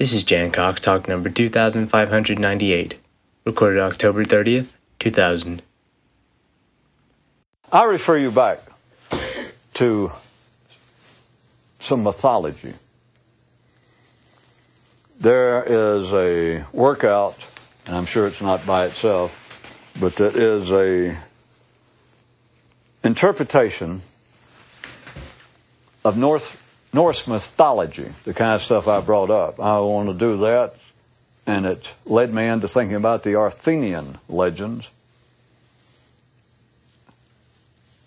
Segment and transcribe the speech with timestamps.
[0.00, 2.98] This is Jan Cox Talk number 2598,
[3.44, 5.60] recorded October 30th, 2000.
[7.70, 8.60] I refer you back
[9.74, 10.10] to
[11.80, 12.72] some mythology.
[15.18, 15.64] There
[15.98, 17.36] is a workout,
[17.84, 19.62] and I'm sure it's not by itself,
[20.00, 21.14] but that is a
[23.04, 24.00] interpretation
[26.06, 26.56] of North
[26.92, 29.60] Norse mythology, the kind of stuff I brought up.
[29.60, 30.74] I want to do that,
[31.46, 34.86] and it led me into thinking about the Arthurian legends.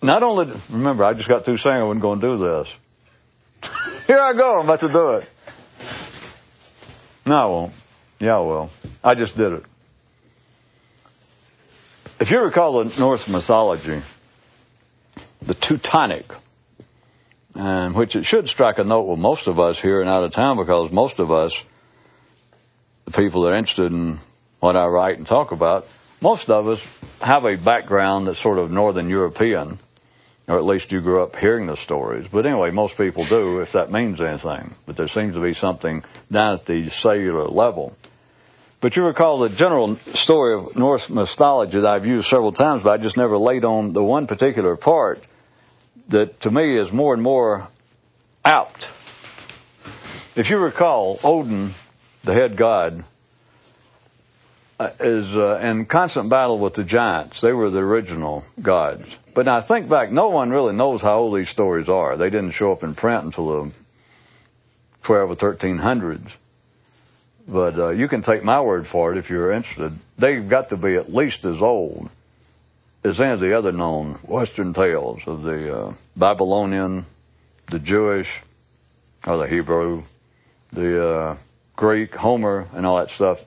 [0.02, 2.68] Not only, remember, I just got through saying I wasn't going to do this.
[4.06, 5.28] Here I go, I'm about to do it.
[7.24, 7.72] No, I won't.
[8.20, 8.70] Yeah, I will.
[9.02, 9.64] I just did it.
[12.20, 14.02] If you recall the Norse mythology,
[15.42, 16.26] the Teutonic,
[17.54, 20.32] and which it should strike a note with most of us here and out of
[20.32, 21.60] town because most of us,
[23.04, 24.18] the people that are interested in
[24.60, 25.86] what I write and talk about,
[26.20, 26.80] most of us
[27.20, 29.78] have a background that's sort of Northern European,
[30.48, 32.26] or at least you grew up hearing the stories.
[32.30, 34.74] But anyway, most people do, if that means anything.
[34.86, 37.96] But there seems to be something down at the cellular level.
[38.80, 42.98] But you recall the general story of Norse mythology that I've used several times, but
[42.98, 45.24] I just never laid on the one particular part
[46.08, 47.68] that to me is more and more
[48.44, 48.86] apt.
[50.36, 51.74] If you recall, Odin,
[52.24, 53.04] the head god,
[54.78, 57.40] uh, is uh, in constant battle with the giants.
[57.40, 59.06] They were the original gods.
[59.32, 62.16] But now think back, no one really knows how old these stories are.
[62.16, 63.72] They didn't show up in print until the
[65.02, 66.28] 12 or 1300s.
[67.46, 69.96] But uh, you can take my word for it if you're interested.
[70.18, 72.08] They've got to be at least as old
[73.04, 77.04] as any of the other known Western tales of the uh, Babylonian,
[77.66, 78.30] the Jewish,
[79.26, 80.04] or the Hebrew,
[80.72, 81.36] the uh,
[81.76, 83.44] Greek, Homer, and all that stuff.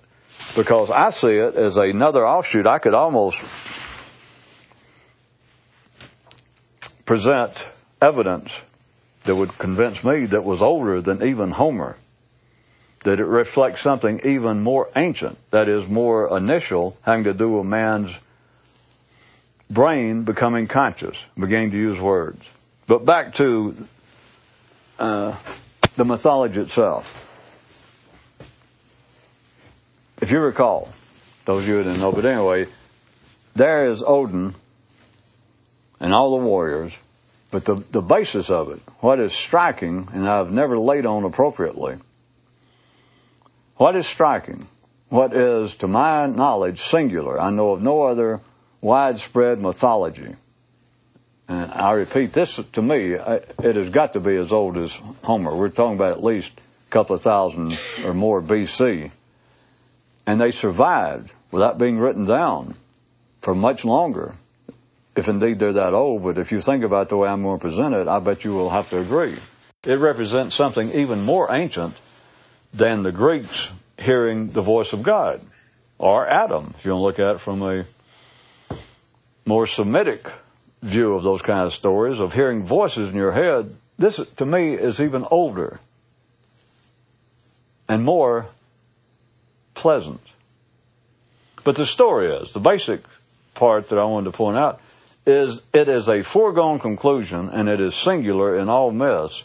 [0.55, 2.67] Because I see it as another offshoot.
[2.67, 3.41] I could almost
[7.05, 7.65] present
[7.99, 8.55] evidence
[9.23, 11.95] that would convince me that was older than even Homer.
[13.01, 17.65] That it reflects something even more ancient, that is more initial, having to do with
[17.65, 18.11] man's
[19.69, 22.43] brain becoming conscious, beginning to use words.
[22.87, 23.75] But back to
[24.97, 25.35] uh,
[25.95, 27.23] the mythology itself.
[30.21, 30.89] If you recall,
[31.45, 32.67] those of you who didn't know, but anyway,
[33.55, 34.55] there is Odin
[35.99, 36.93] and all the warriors,
[37.51, 41.97] but the, the basis of it, what is striking, and I've never laid on appropriately,
[43.75, 44.67] what is striking,
[45.09, 48.41] what is, to my knowledge, singular, I know of no other
[48.81, 50.35] widespread mythology.
[51.47, 54.91] And I repeat, this to me, it has got to be as old as
[55.23, 55.55] Homer.
[55.55, 59.11] We're talking about at least a couple of thousand or more BC.
[60.25, 62.75] And they survived without being written down
[63.41, 64.33] for much longer,
[65.15, 66.23] if indeed they're that old.
[66.23, 68.53] But if you think about the way I'm going to present it, I bet you
[68.53, 69.37] will have to agree.
[69.85, 71.95] It represents something even more ancient
[72.73, 75.41] than the Greeks hearing the voice of God,
[75.97, 77.85] or Adam, if you want to look at it from a
[79.47, 80.29] more Semitic
[80.81, 84.73] view of those kind of stories, of hearing voices in your head, this to me
[84.73, 85.79] is even older
[87.89, 88.45] and more
[89.73, 90.21] pleasant.
[91.63, 93.01] But the story is, the basic
[93.55, 94.81] part that I wanted to point out
[95.25, 99.43] is it is a foregone conclusion and it is singular in all myths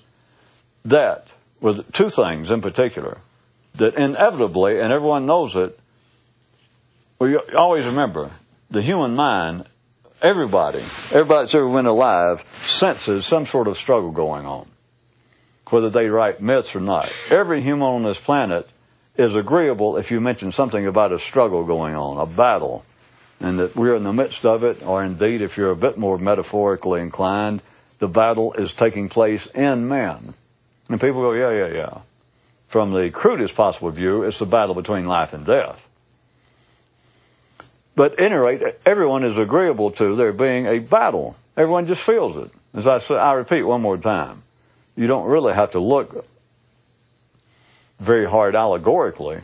[0.84, 1.28] that,
[1.60, 3.18] with two things in particular,
[3.76, 5.78] that inevitably, and everyone knows it,
[7.18, 8.30] we always remember,
[8.70, 9.66] the human mind
[10.22, 14.66] everybody, everybody that's ever been alive senses some sort of struggle going on,
[15.70, 17.12] whether they write myths or not.
[17.30, 18.68] Every human on this planet
[19.16, 22.84] is agreeable if you mention something about a struggle going on, a battle,
[23.40, 26.16] and that we're in the midst of it, or indeed, if you're a bit more
[26.16, 27.60] metaphorically inclined,
[27.98, 30.34] the battle is taking place in man.
[30.88, 31.98] And people go, yeah, yeah, yeah.
[32.68, 35.80] From the crudest possible view, it's the battle between life and death.
[37.94, 41.36] But at any rate, everyone is agreeable to there being a battle.
[41.56, 42.50] Everyone just feels it.
[42.74, 44.42] As I say, I repeat one more time.
[44.96, 46.26] You don't really have to look
[48.00, 49.40] very hard allegorically.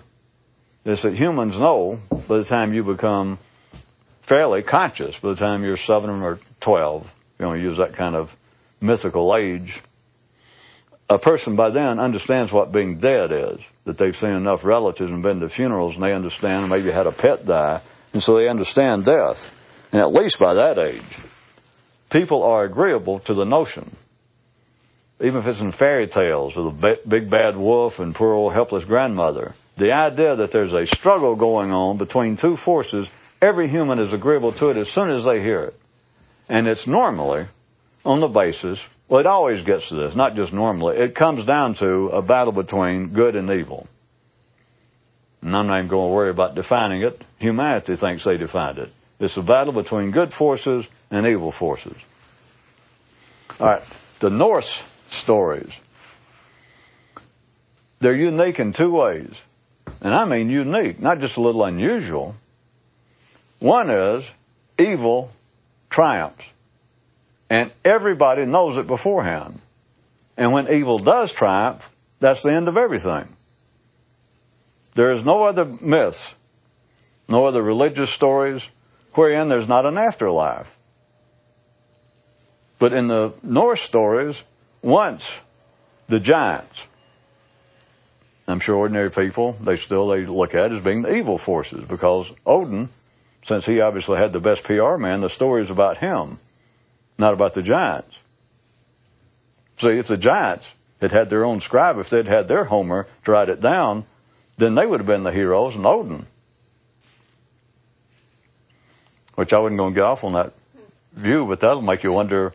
[0.84, 3.38] It's that humans know by the time you become
[4.22, 7.06] fairly conscious, by the time you're seven or twelve,
[7.38, 8.30] you know, use that kind of
[8.80, 9.80] mythical age,
[11.10, 13.60] a person by then understands what being dead is.
[13.84, 17.12] That they've seen enough relatives and been to funerals and they understand maybe had a
[17.12, 17.82] pet die
[18.18, 19.48] and so they understand death.
[19.92, 21.02] And at least by that age,
[22.10, 23.96] people are agreeable to the notion
[25.20, 28.84] even if it's in fairy tales with a big bad wolf and poor old helpless
[28.84, 29.52] grandmother.
[29.76, 33.08] The idea that there's a struggle going on between two forces,
[33.42, 35.80] every human is agreeable to it as soon as they hear it.
[36.48, 37.46] And it's normally
[38.04, 41.74] on the basis, well, it always gets to this, not just normally, it comes down
[41.74, 43.88] to a battle between good and evil.
[45.42, 47.22] And I'm not even going to worry about defining it.
[47.38, 48.92] Humanity thinks they defined it.
[49.20, 51.96] It's a battle between good forces and evil forces.
[53.60, 53.82] All right,
[54.20, 54.80] the Norse
[55.10, 55.72] stories.
[58.00, 59.32] They're unique in two ways.
[60.00, 62.36] And I mean unique, not just a little unusual.
[63.58, 64.24] One is
[64.78, 65.30] evil
[65.90, 66.44] triumphs.
[67.50, 69.58] And everybody knows it beforehand.
[70.36, 71.82] And when evil does triumph,
[72.20, 73.26] that's the end of everything.
[74.98, 76.28] There is no other myths,
[77.28, 78.64] no other religious stories
[79.14, 80.76] wherein there's not an afterlife.
[82.80, 84.42] But in the Norse stories,
[84.82, 85.32] once
[86.08, 86.82] the giants,
[88.48, 92.32] I'm sure ordinary people, they still they look at as being the evil forces because
[92.44, 92.88] Odin,
[93.44, 96.40] since he obviously had the best PR man, the story is about him,
[97.16, 98.18] not about the giants.
[99.76, 100.68] See, if the giants
[101.00, 104.04] had had their own scribe, if they'd had their Homer to write it down,
[104.58, 106.26] then they would have been the heroes and Odin.
[109.36, 110.52] Which I wasn't going to get off on that
[111.12, 112.52] view, but that'll make you wonder,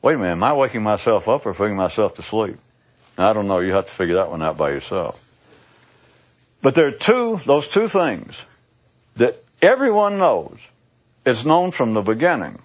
[0.00, 2.56] wait a minute, am I waking myself up or putting myself to sleep?
[3.18, 3.58] I don't know.
[3.58, 5.22] You have to figure that one out by yourself.
[6.62, 8.38] But there are two, those two things
[9.16, 10.56] that everyone knows.
[11.26, 12.60] It's known from the beginning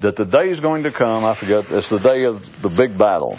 [0.00, 1.24] that the day is going to come.
[1.24, 1.70] I forget.
[1.70, 3.38] It's the day of the big battle.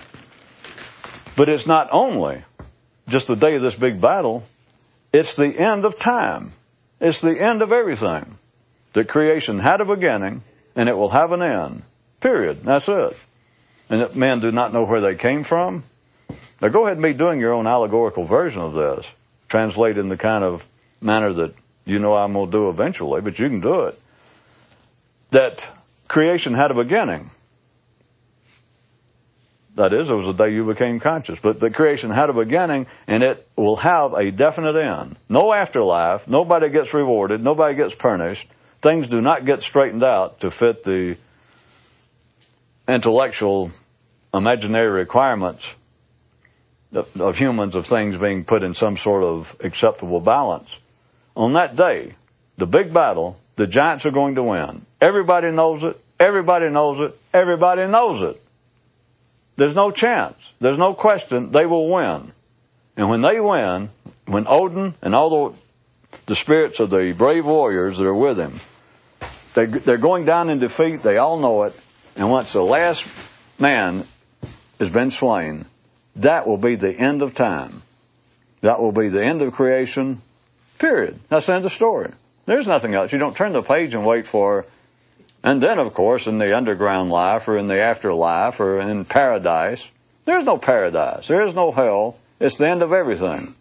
[1.36, 2.44] But it's not only
[3.08, 4.44] just the day of this big battle.
[5.18, 6.52] It's the end of time.
[7.00, 8.38] It's the end of everything.
[8.92, 10.42] That creation had a beginning
[10.76, 11.84] and it will have an end.
[12.20, 12.64] Period.
[12.64, 13.18] That's it.
[13.90, 15.86] And that men do not know where they came from.
[16.62, 19.06] Now go ahead and be doing your own allegorical version of this.
[19.48, 20.66] Translate in the kind of
[21.00, 21.54] manner that
[21.86, 24.02] you know I'm going to do eventually, but you can do it.
[25.32, 25.66] That
[26.10, 27.30] creation had a beginning.
[29.76, 31.38] That is, it was the day you became conscious.
[31.40, 35.18] But the creation had a beginning and it will have a definite end.
[35.28, 36.28] No afterlife.
[36.28, 37.44] Nobody gets rewarded.
[37.44, 38.48] Nobody gets punished.
[38.82, 41.18] Things do not get straightened out to fit the
[42.88, 43.72] intellectual
[44.34, 45.70] imaginary requirements
[46.94, 50.74] of, of humans of things being put in some sort of acceptable balance.
[51.36, 52.14] On that day,
[52.58, 54.86] the big battle, the giants are going to win.
[55.02, 56.00] Everybody knows it.
[56.18, 57.20] Everybody knows it.
[57.34, 58.42] Everybody knows it.
[59.58, 60.36] There's no chance.
[60.60, 62.32] There's no question they will win.
[62.98, 63.90] And when they win,
[64.26, 68.60] when Odin and all the, the spirits of the brave warriors that are with him,
[69.54, 71.04] they, they're going down in defeat.
[71.04, 71.80] They all know it.
[72.16, 73.06] And once the last
[73.60, 74.06] man
[74.80, 75.66] has been slain,
[76.18, 77.82] that will be the end of time.
[78.62, 80.22] That will be the end of creation.
[80.80, 81.20] Period.
[81.30, 82.12] That's the end of the story.
[82.46, 83.12] There's nothing else.
[83.12, 84.66] You don't turn the page and wait for
[85.46, 89.82] and then, of course, in the underground life or in the afterlife or in paradise,
[90.26, 91.28] there's no paradise.
[91.28, 92.18] There is no hell.
[92.40, 93.54] It's the end of everything.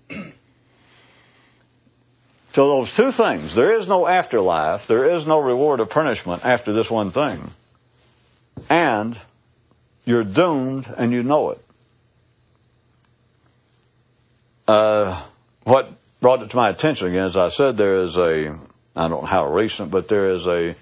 [2.53, 6.73] So those two things, there is no afterlife, there is no reward or punishment after
[6.73, 7.51] this one thing.
[8.71, 9.21] And
[10.07, 11.65] you're doomed and you know it.
[14.67, 15.23] Uh,
[15.65, 15.93] what
[16.23, 18.59] brought it to my attention again, as I said, there is a,
[18.97, 20.77] I don't know how recent, but there is a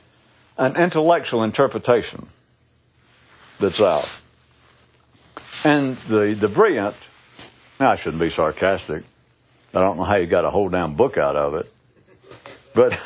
[0.56, 2.28] an intellectual interpretation
[3.58, 4.10] that's out.
[5.64, 6.96] And the, the brilliant,
[7.78, 9.04] now I shouldn't be sarcastic.
[9.74, 11.72] I don't know how you got a whole damn book out of it.
[12.74, 12.98] But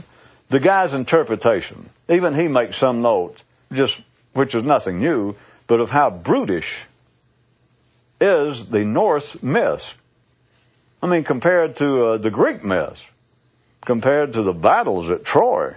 [0.50, 3.42] the guy's interpretation, even he makes some note,
[3.72, 4.00] just,
[4.32, 5.34] which is nothing new,
[5.66, 6.76] but of how brutish
[8.20, 9.90] is the Norse myth.
[11.02, 13.00] I mean, compared to uh, the Greek myth,
[13.84, 15.74] compared to the battles at Troy,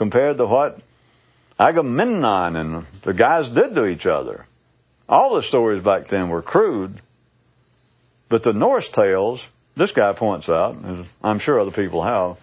[0.00, 0.78] compared to what
[1.58, 4.46] Agamemnon and the guys did to each other.
[5.06, 6.98] All the stories back then were crude,
[8.30, 9.44] but the Norse tales,
[9.76, 12.38] this guy points out, as I'm sure other people have,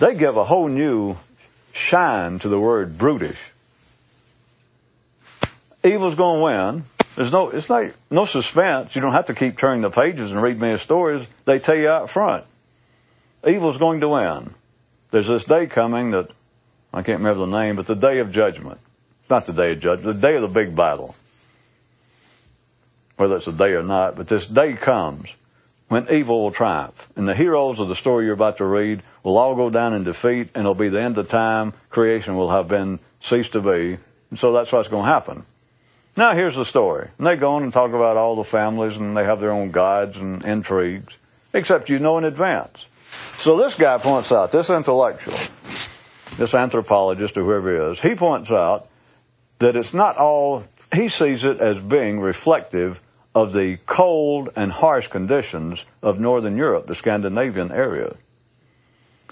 [0.00, 1.14] they give a whole new
[1.74, 3.38] shine to the word brutish.
[5.84, 6.84] Evil's going to win.
[7.14, 8.96] There's no, it's like no suspense.
[8.96, 11.24] You don't have to keep turning the pages and read many stories.
[11.44, 12.44] They tell you out front.
[13.46, 14.52] Evil's going to win.
[15.12, 16.32] There's this day coming that
[16.94, 18.80] I can't remember the name, but the day of judgment.
[19.28, 21.14] Not the day of judgment, the day of the big battle.
[23.16, 25.28] Whether it's a day or not, but this day comes
[25.88, 27.08] when evil will triumph.
[27.16, 30.04] And the heroes of the story you're about to read will all go down in
[30.04, 31.72] defeat, and it'll be the end of time.
[31.90, 33.98] Creation will have been ceased to be.
[34.30, 35.44] And so that's what's going to happen.
[36.16, 37.08] Now here's the story.
[37.18, 39.70] And they go on and talk about all the families and they have their own
[39.70, 41.12] gods and intrigues,
[41.52, 42.84] except you know in advance.
[43.38, 45.38] So this guy points out, this intellectual,
[46.36, 48.88] this anthropologist or whoever he is, he points out
[49.58, 53.00] that it's not all, he sees it as being reflective
[53.34, 58.14] of the cold and harsh conditions of Northern Europe, the Scandinavian area,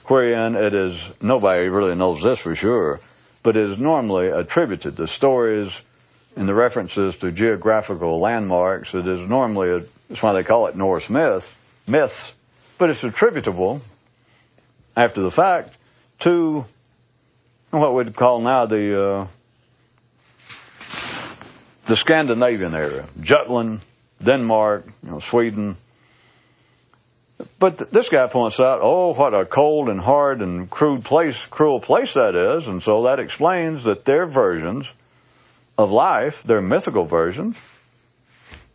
[0.06, 3.00] wherein it is, nobody really knows this for sure,
[3.42, 5.80] but it is normally attributed to stories
[6.36, 8.94] and the references to geographical landmarks.
[8.94, 11.48] It is normally, a, that's why they call it Norse myth,
[11.86, 12.32] myths,
[12.78, 13.80] but it's attributable
[14.96, 15.76] after the fact
[16.20, 16.64] to
[17.72, 19.26] what we'd call now the uh,
[21.86, 23.80] the Scandinavian area, Jutland,
[24.22, 25.76] Denmark, you know, Sweden.
[27.58, 31.36] But th- this guy points out, oh, what a cold and hard and crude place,
[31.46, 34.88] cruel place that is, and so that explains that their versions
[35.76, 37.58] of life, their mythical versions,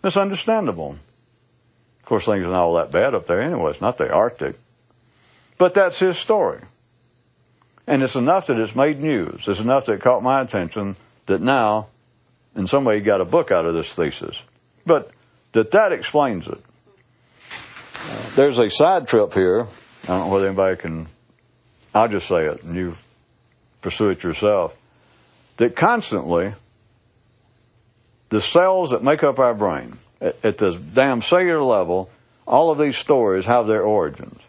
[0.03, 0.97] it's understandable.
[1.99, 3.71] Of course, things are not all that bad up there anyway.
[3.71, 4.57] It's not the Arctic.
[5.57, 6.61] But that's his story.
[7.87, 9.45] And it's enough that it's made news.
[9.47, 11.87] It's enough that it caught my attention that now,
[12.55, 14.39] in some way, got a book out of this thesis.
[14.85, 15.11] But
[15.53, 16.61] that that explains it.
[18.35, 19.67] There's a side trip here.
[20.03, 21.07] I don't know whether anybody can,
[21.93, 22.95] I'll just say it and you
[23.81, 24.77] pursue it yourself.
[25.57, 26.53] That constantly,
[28.29, 32.09] the cells that make up our brain, at, at the damn cellular level,
[32.45, 34.39] all of these stories have their origins.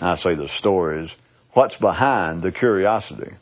[0.00, 1.14] I say the stories.
[1.52, 3.32] What's behind the curiosity?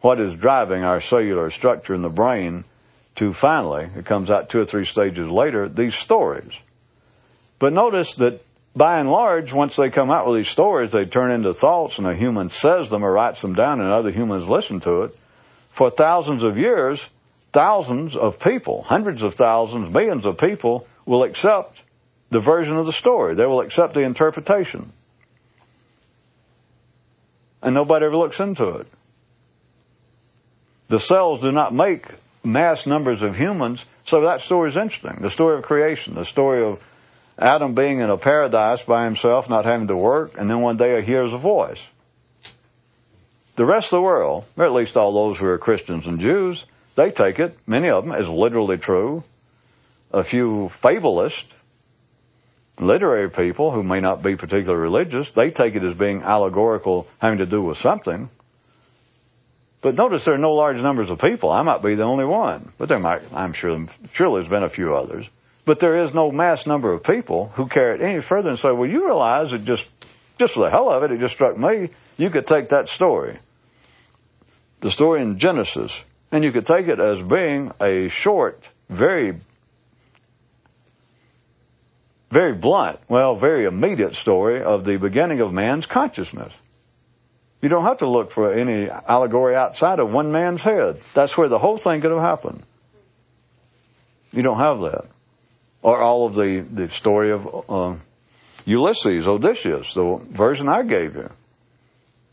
[0.00, 2.64] What is driving our cellular structure in the brain
[3.16, 6.52] to finally, it comes out two or three stages later, these stories.
[7.58, 8.44] But notice that
[8.74, 12.06] by and large, once they come out with these stories, they turn into thoughts and
[12.06, 15.18] a human says them or writes them down and other humans listen to it.
[15.70, 17.02] For thousands of years,
[17.52, 21.82] thousands of people, hundreds of thousands, millions of people will accept
[22.30, 23.34] the version of the story.
[23.34, 24.92] They will accept the interpretation.
[27.62, 28.86] And nobody ever looks into it.
[30.88, 32.06] The cells do not make
[32.44, 33.84] mass numbers of humans.
[34.06, 35.18] So that story is interesting.
[35.20, 36.80] The story of creation, the story of
[37.38, 41.00] Adam being in a paradise by himself, not having to work, and then one day
[41.00, 41.82] he hears a voice.
[43.56, 46.64] The rest of the world, or at least all those who are Christians and Jews,
[46.94, 49.24] they take it, many of them, as literally true.
[50.12, 51.44] A few fabulists,
[52.78, 57.38] literary people who may not be particularly religious, they take it as being allegorical, having
[57.38, 58.28] to do with something.
[59.80, 61.50] But notice there are no large numbers of people.
[61.50, 64.68] I might be the only one, but there might, I'm sure, surely there's been a
[64.68, 65.26] few others.
[65.64, 68.70] But there is no mass number of people who carry it any further and say,
[68.70, 69.86] well, you realize it just,
[70.38, 73.38] just for the hell of it, it just struck me, you could take that story,
[74.80, 75.92] the story in Genesis,
[76.30, 79.38] and you could take it as being a short, very,
[82.36, 86.52] very blunt, well, very immediate story of the beginning of man's consciousness.
[87.62, 90.98] You don't have to look for any allegory outside of one man's head.
[91.14, 92.62] That's where the whole thing could have happened.
[94.32, 95.06] You don't have that.
[95.80, 97.94] Or all of the, the story of uh,
[98.66, 101.30] Ulysses, Odysseus, the version I gave you.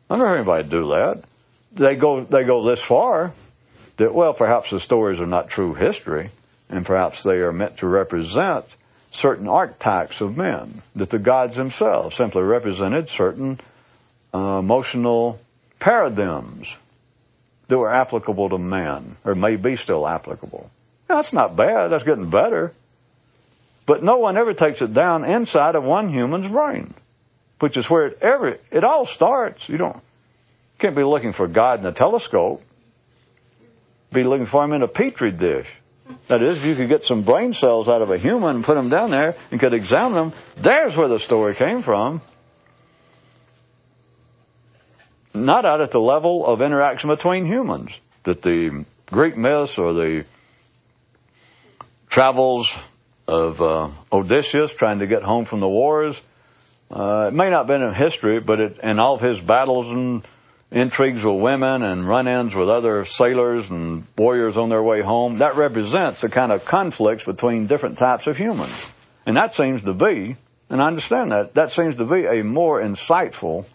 [0.10, 1.24] I never heard anybody do that.
[1.72, 3.32] They go, they go this far
[3.96, 6.30] that, well, perhaps the stories are not true history,
[6.70, 8.66] and perhaps they are meant to represent
[9.14, 13.60] certain archetypes of men, that the gods themselves simply represented certain
[14.34, 15.40] uh, emotional
[15.80, 16.68] paradigms
[17.68, 20.70] that were applicable to man, or may be still applicable.
[21.08, 21.92] Now, that's not bad.
[21.92, 22.74] That's getting better.
[23.86, 26.94] But no one ever takes it down inside of one human's brain,
[27.60, 29.68] which is where it every it all starts.
[29.68, 30.02] You don't
[30.80, 32.64] can't be looking for God in a telescope.
[34.12, 35.68] Be looking for him in a petri dish.
[36.28, 38.76] That is, if you could get some brain cells out of a human and put
[38.76, 42.22] them down there and could examine them, there's where the story came from
[45.34, 47.98] not out at the level of interaction between humans.
[48.24, 50.26] That the Greek myths or the
[52.10, 52.74] travels
[53.28, 56.20] of uh, Odysseus trying to get home from the wars,
[56.92, 59.88] uh, it may not have been in history, but it, in all of his battles
[59.88, 60.28] and
[60.74, 65.56] intrigues with women and run-ins with other sailors and warriors on their way home, that
[65.56, 68.92] represents the kind of conflicts between different types of humans.
[69.26, 70.36] And that seems to be,
[70.70, 73.66] and I understand that, that seems to be a more insightful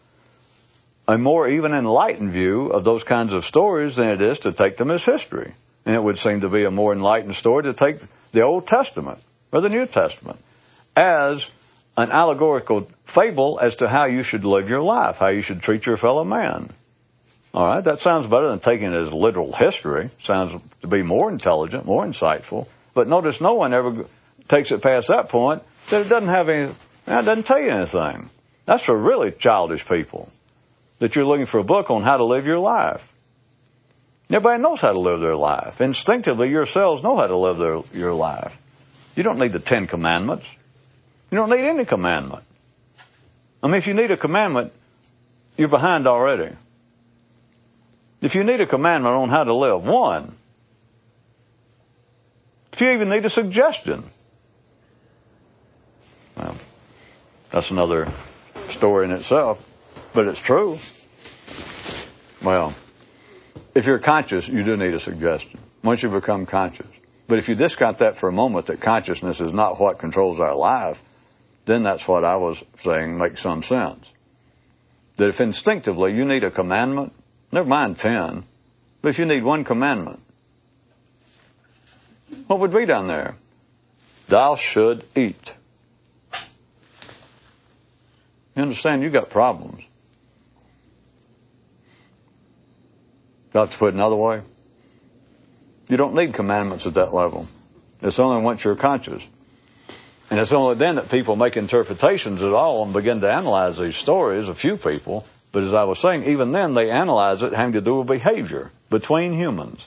[1.09, 4.77] a more even enlightened view of those kinds of stories than it is to take
[4.77, 5.55] them as history.
[5.87, 7.97] And it would seem to be a more enlightened story to take
[8.33, 9.19] the Old Testament
[9.51, 10.39] or the New Testament
[10.95, 11.49] as
[11.97, 15.87] an allegorical fable as to how you should live your life, how you should treat
[15.87, 16.71] your fellow man.
[17.55, 20.11] All right, that sounds better than taking it as literal history.
[20.21, 20.53] Sounds
[20.83, 22.67] to be more intelligent, more insightful.
[22.95, 24.05] But notice no one ever
[24.49, 26.75] takes it past that point that it doesn't have any, it
[27.07, 28.31] doesn't tell you anything.
[28.67, 30.31] That's for really childish people.
[30.99, 33.07] That you're looking for a book on how to live your life.
[34.31, 35.81] Everybody knows how to live their life.
[35.81, 38.55] Instinctively, yourselves know how to live their, your life.
[39.17, 40.45] You don't need the Ten Commandments.
[41.31, 42.45] You don't need any commandment.
[43.63, 44.73] I mean, if you need a commandment,
[45.57, 46.55] you're behind already.
[48.21, 50.35] If you need a commandment on how to live, one.
[52.73, 54.05] If you even need a suggestion,
[56.37, 56.57] well,
[57.51, 58.09] that's another
[58.71, 59.65] story in itself,
[60.13, 60.79] but it's true.
[62.43, 62.75] Well,
[63.75, 65.59] if you're conscious, you do need a suggestion.
[65.83, 66.87] Once you become conscious.
[67.27, 70.55] But if you discount that for a moment, that consciousness is not what controls our
[70.55, 71.01] life,
[71.67, 74.11] then that's what I was saying makes some sense.
[75.17, 77.13] That if instinctively you need a commandment,
[77.53, 78.45] never mind ten,
[79.03, 80.21] but if you need one commandment,
[82.47, 83.37] what would be down there?
[84.29, 85.55] Thou should eat.
[88.55, 89.85] You understand you got problems.
[93.53, 94.43] Got to put another way.
[95.89, 97.47] You don't need commandments at that level.
[98.03, 99.23] It's only once you're conscious.
[100.31, 103.97] And it's only then that people make interpretations at all and begin to analyze these
[103.97, 105.25] stories, a few people.
[105.53, 108.71] But as I was saying, even then they analyze it having to do with behavior
[108.91, 109.85] between humans.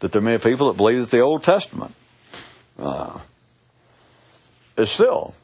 [0.00, 1.94] That there are many people that believe that the Old Testament
[2.78, 3.18] uh,
[4.78, 5.34] is still,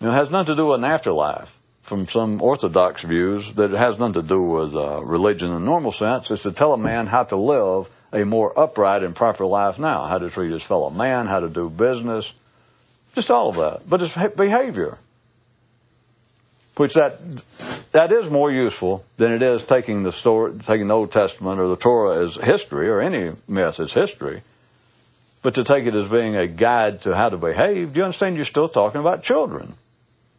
[0.00, 1.50] you know, has nothing to do with an afterlife.
[1.82, 5.60] From some Orthodox views, that it has nothing to do with uh, religion in the
[5.60, 6.30] normal sense.
[6.30, 10.06] It's to tell a man how to live a more upright and proper life now,
[10.06, 12.30] how to treat his fellow man, how to do business,
[13.14, 13.88] just all of that.
[13.88, 14.98] But it's behavior.
[16.78, 17.18] Which that,
[17.90, 21.66] that is more useful than it is taking the story, taking the Old Testament or
[21.66, 24.44] the Torah as history or any myth as history.
[25.42, 28.36] But to take it as being a guide to how to behave, do you understand
[28.36, 29.74] you're still talking about children?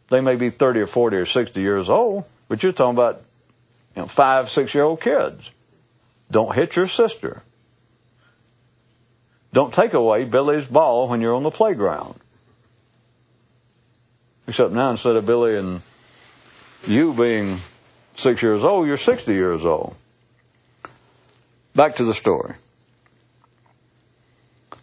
[0.08, 3.22] They may be 30 or 40 or 60 years old, but you're talking about,
[3.94, 5.42] you know, five, six year old kids.
[6.30, 7.42] Don't hit your sister.
[9.52, 12.18] Don't take away Billy's ball when you're on the playground.
[14.48, 15.82] Except now instead of Billy and
[16.86, 17.58] you being
[18.14, 19.94] six years old, you're 60 years old.
[21.74, 22.54] Back to the story.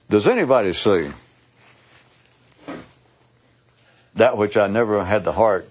[0.10, 1.12] Does anybody see
[4.16, 5.70] that which I never had the heart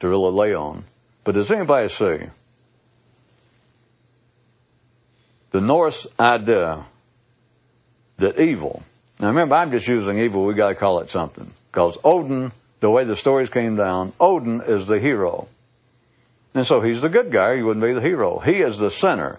[0.00, 0.84] to really lay on?
[1.24, 2.26] But does anybody see
[5.50, 6.84] the Norse idea
[8.18, 8.82] that evil,
[9.18, 11.50] now remember I'm just using evil, we gotta call it something.
[11.70, 15.48] Because Odin the way the stories came down, Odin is the hero.
[16.54, 18.40] And so he's the good guy, he wouldn't be the hero.
[18.40, 19.38] He is the center.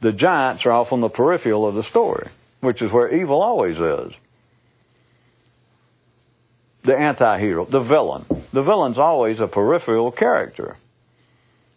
[0.00, 2.28] The giants are off on the peripheral of the story,
[2.60, 4.12] which is where evil always is.
[6.82, 8.26] The anti-hero, the villain.
[8.52, 10.76] The villain's always a peripheral character.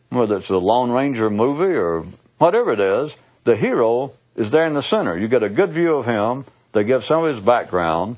[0.09, 2.05] Whether it's the Lone Ranger movie or
[2.37, 3.15] whatever it is,
[3.45, 5.17] the hero is there in the center.
[5.17, 6.45] You get a good view of him.
[6.73, 8.17] They give some of his background.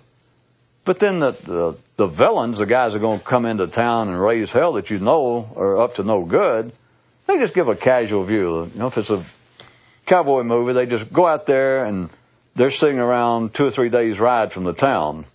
[0.89, 4.09] But then the, the, the villains, the guys that are going to come into town
[4.09, 6.71] and raise hell that you know are up to no good,
[7.27, 8.71] they just give a casual view.
[8.73, 9.23] You know, if it's a
[10.07, 12.09] cowboy movie, they just go out there and
[12.55, 15.25] they're sitting around two or three days ride from the town.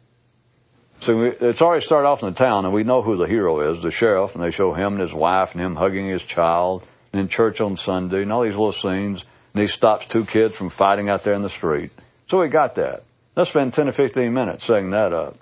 [0.99, 3.71] So we, it's already started off in the town, and we know who the hero
[3.71, 6.85] is, the sheriff, and they show him and his wife and him hugging his child,
[7.13, 9.25] and in church on Sunday, and all these little scenes.
[9.53, 11.93] And he stops two kids from fighting out there in the street.
[12.27, 13.05] So we got that.
[13.37, 15.37] Let's spend 10 or 15 minutes setting that up.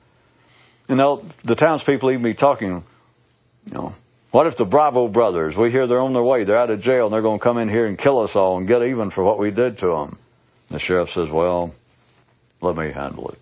[0.88, 2.84] You know, the townspeople even be talking,
[3.66, 3.94] you know,
[4.30, 7.06] what if the Bravo brothers, we hear they're on their way, they're out of jail,
[7.06, 9.22] and they're going to come in here and kill us all and get even for
[9.22, 10.18] what we did to them?
[10.70, 11.74] The sheriff says, well,
[12.60, 13.38] let me handle it.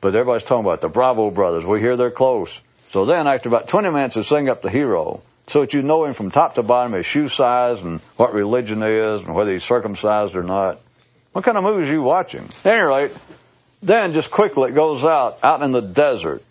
[0.00, 1.64] But everybody's talking about the Bravo brothers.
[1.64, 2.50] We hear they're close.
[2.90, 6.04] So then, after about 20 minutes of sing up the hero, so that you know
[6.04, 9.52] him from top to bottom, his shoe size and what religion he is and whether
[9.52, 10.80] he's circumcised or not.
[11.32, 12.48] What kind of movies are you watching?
[12.64, 13.12] At any rate,
[13.82, 16.42] then just quickly it goes out, out in the desert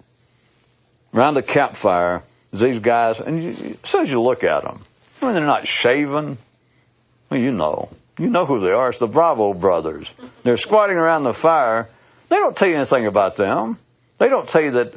[1.15, 3.49] around the campfire, these guys, and you,
[3.84, 4.84] as soon as you look at them,
[5.21, 6.38] I mean, they're not shaven.
[7.30, 7.89] Well, you know.
[8.17, 8.89] You know who they are.
[8.89, 10.10] It's the Bravo brothers.
[10.43, 11.89] They're squatting around the fire.
[12.30, 13.78] They don't tell you anything about them.
[14.17, 14.93] They don't tell you that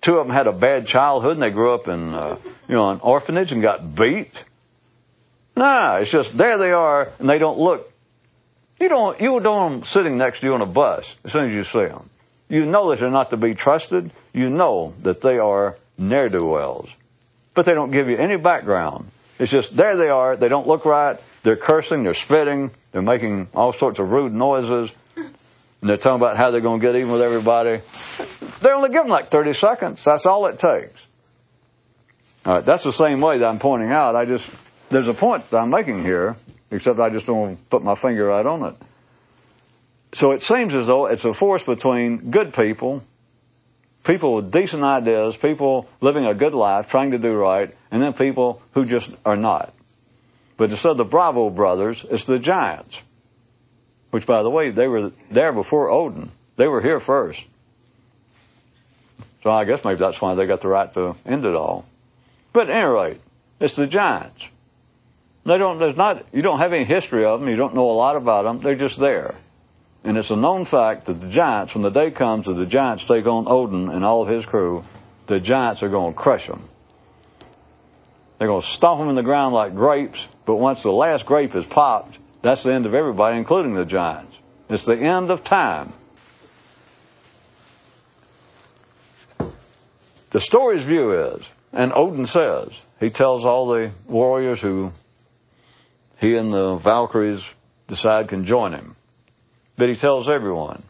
[0.00, 2.36] two of them had a bad childhood and they grew up in, uh,
[2.68, 4.44] you know, an orphanage and got beat.
[5.56, 7.90] Nah, it's just there they are and they don't look.
[8.78, 11.46] You don't, you don't want them sitting next to you on a bus as soon
[11.46, 12.08] as you see them.
[12.48, 14.10] You know that they're not to be trusted.
[14.32, 16.90] You know that they are ne'er-do-wells.
[17.54, 19.10] But they don't give you any background.
[19.38, 20.36] It's just there they are.
[20.36, 21.18] They don't look right.
[21.42, 22.04] They're cursing.
[22.04, 22.70] They're spitting.
[22.92, 24.90] They're making all sorts of rude noises.
[25.16, 27.82] And they're talking about how they're going to get even with everybody.
[28.60, 30.02] They only give them like 30 seconds.
[30.04, 31.00] That's all it takes.
[32.46, 34.16] All right, that's the same way that I'm pointing out.
[34.16, 34.48] I just,
[34.90, 36.36] there's a point that I'm making here,
[36.70, 38.74] except I just don't put my finger right on it.
[40.14, 43.02] So it seems as though it's a force between good people,
[44.04, 48.12] people with decent ideas, people living a good life, trying to do right, and then
[48.12, 49.74] people who just are not.
[50.56, 52.96] But instead of the Bravo brothers, it's the giants.
[54.12, 56.30] Which, by the way, they were there before Odin.
[56.54, 57.42] They were here first.
[59.42, 61.84] So I guess maybe that's why they got the right to end it all.
[62.52, 63.20] But at any rate,
[63.58, 64.46] it's the giants.
[65.44, 67.48] They don't, there's not, you don't have any history of them.
[67.48, 68.60] You don't know a lot about them.
[68.60, 69.34] They're just there.
[70.04, 73.04] And it's a known fact that the giants, when the day comes that the giants
[73.04, 74.84] take on Odin and all of his crew,
[75.26, 76.68] the giants are going to crush them.
[78.38, 81.54] They're going to stomp them in the ground like grapes, but once the last grape
[81.54, 84.36] is popped, that's the end of everybody, including the giants.
[84.68, 85.94] It's the end of time.
[90.30, 92.68] The story's view is, and Odin says,
[93.00, 94.92] he tells all the warriors who
[96.18, 97.42] he and the Valkyries
[97.88, 98.96] decide can join him.
[99.76, 100.82] But he tells everyone,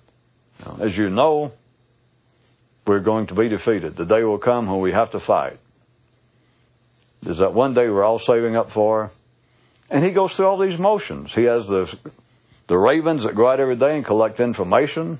[0.80, 1.52] as you know,
[2.86, 3.96] we're going to be defeated.
[3.96, 5.58] The day will come when we have to fight.
[7.22, 9.10] There's that one day we're all saving up for.
[9.90, 11.32] And he goes through all these motions.
[11.32, 11.94] He has the,
[12.66, 15.18] the ravens that go out every day and collect information.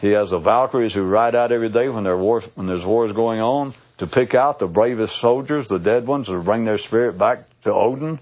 [0.00, 3.40] He has the Valkyries who ride out every day when, war, when there's wars going
[3.40, 7.44] on to pick out the bravest soldiers, the dead ones, to bring their spirit back
[7.62, 8.20] to Odin.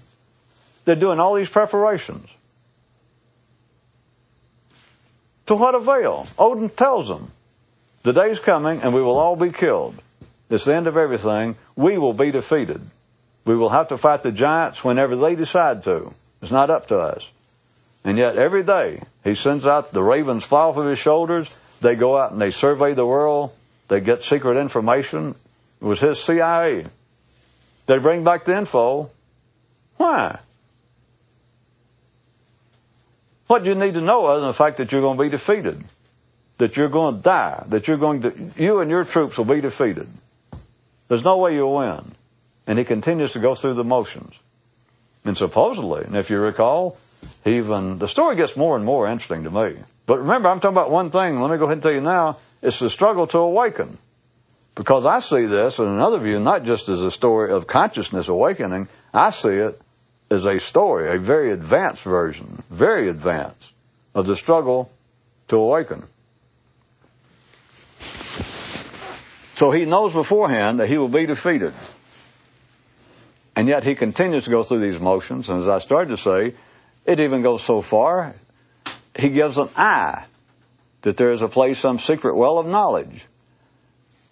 [0.85, 2.27] They're doing all these preparations.
[5.47, 6.27] To what avail?
[6.37, 7.31] Odin tells them,
[8.03, 9.95] the day's coming and we will all be killed.
[10.49, 11.55] It's the end of everything.
[11.75, 12.81] We will be defeated.
[13.45, 16.13] We will have to fight the giants whenever they decide to.
[16.41, 17.25] It's not up to us.
[18.03, 21.53] And yet every day he sends out the ravens fly off of his shoulders.
[21.81, 23.51] They go out and they survey the world.
[23.87, 25.35] They get secret information.
[25.81, 26.87] It was his CIA.
[27.85, 29.09] They bring back the info.
[29.97, 30.39] Why?
[33.47, 35.29] What do you need to know other than the fact that you're going to be
[35.29, 35.83] defeated?
[36.57, 37.63] That you're going to die?
[37.69, 40.07] That you're going to, you and your troops will be defeated.
[41.07, 42.13] There's no way you'll win.
[42.65, 44.33] And he continues to go through the motions.
[45.23, 46.97] And supposedly, and if you recall,
[47.45, 49.77] even, the story gets more and more interesting to me.
[50.05, 51.39] But remember, I'm talking about one thing.
[51.39, 52.37] Let me go ahead and tell you now.
[52.61, 53.97] It's the struggle to awaken.
[54.75, 58.89] Because I see this in another view, not just as a story of consciousness awakening.
[59.13, 59.81] I see it
[60.29, 63.71] is a story, a very advanced version, very advanced,
[64.13, 64.91] of the struggle
[65.47, 66.03] to awaken.
[69.55, 71.73] So he knows beforehand that he will be defeated.
[73.55, 76.55] And yet he continues to go through these motions, and as I started to say,
[77.05, 78.35] it even goes so far,
[79.17, 80.25] he gives an eye
[81.01, 83.25] that there is a place, some secret well of knowledge,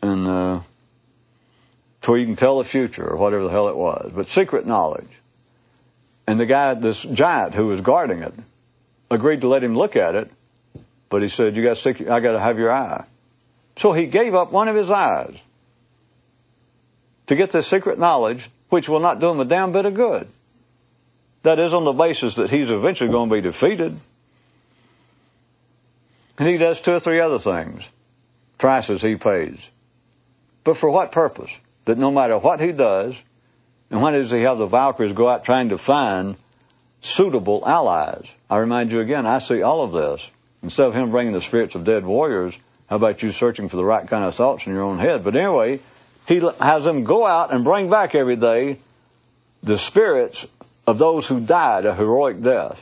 [0.01, 0.59] and uh,
[2.01, 5.09] to can tell the future or whatever the hell it was, but secret knowledge.
[6.27, 8.33] And the guy, this giant who was guarding it,
[9.11, 10.31] agreed to let him look at it,
[11.09, 12.01] but he said, "You got stick.
[12.01, 13.05] I got to have your eye."
[13.77, 15.35] So he gave up one of his eyes
[17.27, 20.27] to get this secret knowledge, which will not do him a damn bit of good.
[21.43, 23.95] That is on the basis that he's eventually going to be defeated.
[26.37, 27.83] And he does two or three other things,
[28.57, 29.59] prices he pays.
[30.63, 31.51] But for what purpose?
[31.85, 33.13] That no matter what he does,
[33.91, 36.35] and why does he have the Valkyries go out trying to find
[37.01, 38.25] suitable allies?
[38.49, 40.27] I remind you again, I see all of this.
[40.63, 42.55] Instead of him bringing the spirits of dead warriors,
[42.87, 45.23] how about you searching for the right kind of thoughts in your own head?
[45.23, 45.79] But anyway,
[46.27, 48.79] he has them go out and bring back every day
[49.61, 50.45] the spirits
[50.87, 52.81] of those who died a heroic death.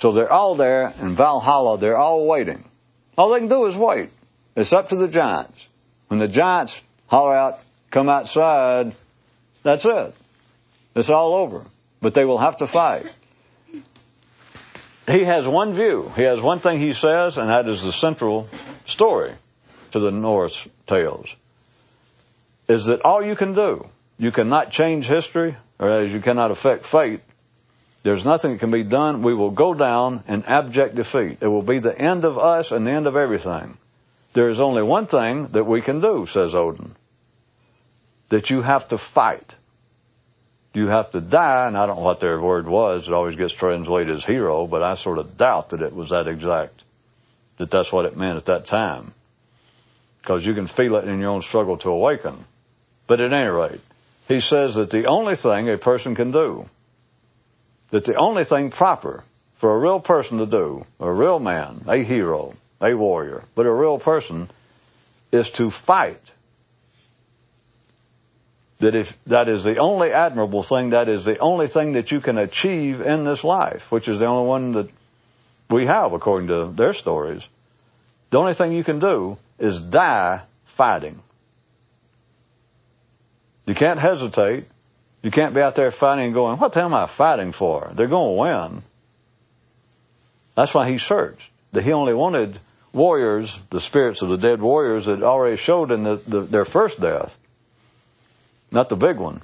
[0.00, 2.64] So they're all there in Valhalla, they're all waiting.
[3.18, 4.10] All they can do is wait.
[4.56, 5.60] It's up to the giants.
[6.08, 8.94] When the giants holler out, come outside,
[9.62, 10.14] that's it.
[10.94, 11.64] It's all over.
[12.00, 13.06] But they will have to fight.
[15.06, 16.10] He has one view.
[16.16, 18.48] He has one thing he says, and that is the central
[18.86, 19.34] story
[19.92, 21.34] to the Norse tales.
[22.68, 23.88] Is that all you can do?
[24.18, 27.20] You cannot change history, or as you cannot affect fate.
[28.02, 29.22] There's nothing that can be done.
[29.22, 31.38] We will go down in abject defeat.
[31.40, 33.76] It will be the end of us and the end of everything.
[34.32, 36.94] There is only one thing that we can do, says Odin
[38.30, 39.54] that you have to fight.
[40.72, 43.08] You have to die, and I don't know what their word was.
[43.08, 46.28] It always gets translated as hero, but I sort of doubt that it was that
[46.28, 46.82] exact,
[47.58, 49.12] that that's what it meant at that time.
[50.22, 52.44] Because you can feel it in your own struggle to awaken.
[53.06, 53.80] But at any rate,
[54.28, 56.68] he says that the only thing a person can do,
[57.90, 59.24] that the only thing proper
[59.56, 63.72] for a real person to do, a real man, a hero, a warrior, but a
[63.72, 64.48] real person,
[65.32, 66.20] is to fight.
[68.80, 72.20] That if that is the only admirable thing, that is the only thing that you
[72.20, 74.90] can achieve in this life, which is the only one that
[75.68, 77.42] we have according to their stories.
[78.30, 80.42] The only thing you can do is die
[80.76, 81.20] fighting.
[83.66, 84.66] You can't hesitate.
[85.22, 87.92] You can't be out there fighting and going, what the hell am I fighting for?
[87.94, 88.82] They're going to win.
[90.54, 91.42] That's why he searched.
[91.72, 92.58] That he only wanted
[92.92, 97.00] warriors, the spirits of the dead warriors that already showed in the, the, their first
[97.00, 97.36] death.
[98.70, 99.42] Not the big one.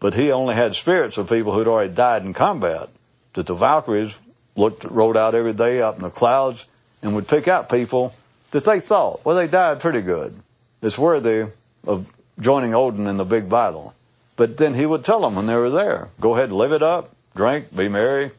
[0.00, 2.88] But he only had spirits of people who'd already died in combat.
[3.34, 4.12] That the Valkyries
[4.56, 6.64] looked, rode out every day up in the clouds
[7.02, 8.14] and would pick out people
[8.50, 10.34] that they thought, well, they died pretty good.
[10.82, 11.46] It's worthy
[11.86, 12.06] of
[12.40, 13.94] joining Odin in the big battle.
[14.36, 17.14] But then he would tell them when they were there, go ahead, live it up,
[17.34, 18.30] drink, be merry.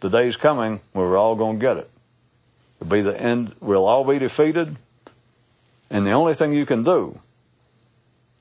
[0.00, 1.90] The day's coming where we're all going to get it.
[2.80, 3.54] It'll be the end.
[3.60, 4.76] We'll all be defeated.
[5.90, 7.18] And the only thing you can do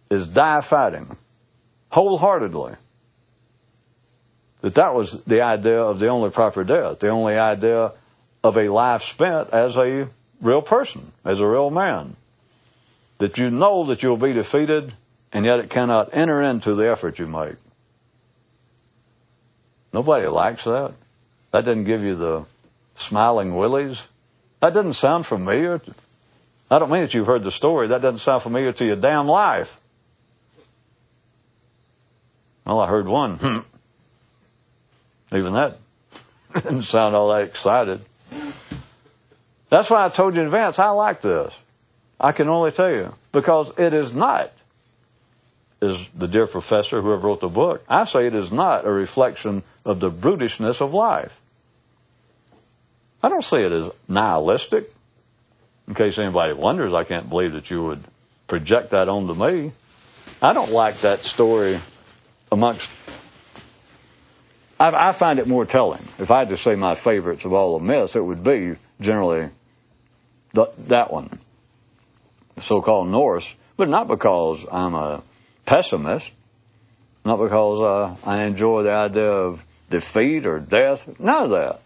[0.09, 1.17] is die fighting
[1.89, 2.73] wholeheartedly.
[4.61, 7.93] That that was the idea of the only proper death, the only idea
[8.43, 10.07] of a life spent as a
[10.41, 12.15] real person, as a real man.
[13.19, 14.93] That you know that you'll be defeated
[15.31, 17.55] and yet it cannot enter into the effort you make.
[19.93, 20.93] Nobody likes that.
[21.51, 22.45] That doesn't give you the
[22.97, 24.01] smiling willies.
[24.59, 25.79] That doesn't sound familiar.
[26.69, 27.89] I don't mean that you've heard the story.
[27.89, 29.73] That doesn't sound familiar to your damn life.
[32.65, 33.37] Well, I heard one.
[33.37, 33.59] Hmm.
[35.35, 35.77] Even that
[36.53, 38.01] didn't sound all that excited.
[39.69, 41.53] That's why I told you in advance, I like this.
[42.19, 43.13] I can only tell you.
[43.31, 44.51] Because it is not
[45.81, 49.63] is the dear professor, whoever wrote the book, I say it is not a reflection
[49.83, 51.31] of the brutishness of life.
[53.21, 54.91] I don't say it as nihilistic.
[55.87, 58.03] In case anybody wonders, I can't believe that you would
[58.47, 59.73] project that onto me.
[60.41, 61.79] I don't like that story
[62.51, 62.89] amongst.
[64.79, 66.01] I, I find it more telling.
[66.19, 69.49] If I had to say my favorites of all the myths, it would be generally
[70.53, 71.39] that one,
[72.55, 75.23] the so-called Norse, but not because I'm a
[75.65, 76.25] pessimist,
[77.25, 81.19] not because uh, I enjoy the idea of defeat or death.
[81.19, 81.81] None of that.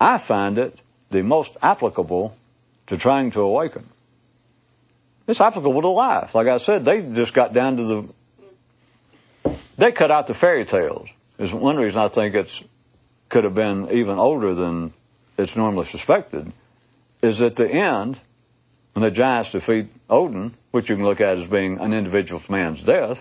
[0.00, 2.36] I find it the most applicable
[2.88, 3.88] to trying to awaken.
[5.26, 6.34] It's applicable to life.
[6.34, 8.08] Like I said, they just got down to the.
[9.76, 11.08] They cut out the fairy tales.
[11.38, 12.62] Is one reason I think it's
[13.28, 14.92] could have been even older than
[15.36, 16.52] it's normally suspected.
[17.22, 18.20] Is at the end
[18.92, 22.80] when the giants defeat Odin, which you can look at as being an individual man's
[22.82, 23.18] death,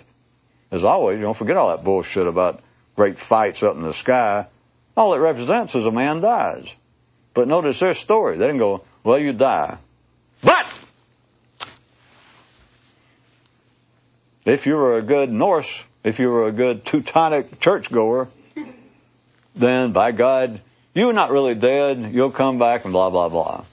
[0.72, 2.62] as always, you don't forget all that bullshit about
[2.96, 4.48] great fights up in the sky.
[4.96, 6.68] All it represents is a man dies.
[7.34, 8.38] But notice their story.
[8.38, 9.78] They didn't go, well, you die.
[10.42, 10.72] But
[14.46, 15.68] if you were a good Norse,
[16.04, 18.30] if you were a good Teutonic churchgoer,
[19.56, 20.62] then by God,
[20.94, 22.12] you're not really dead.
[22.14, 23.66] You'll come back and blah, blah, blah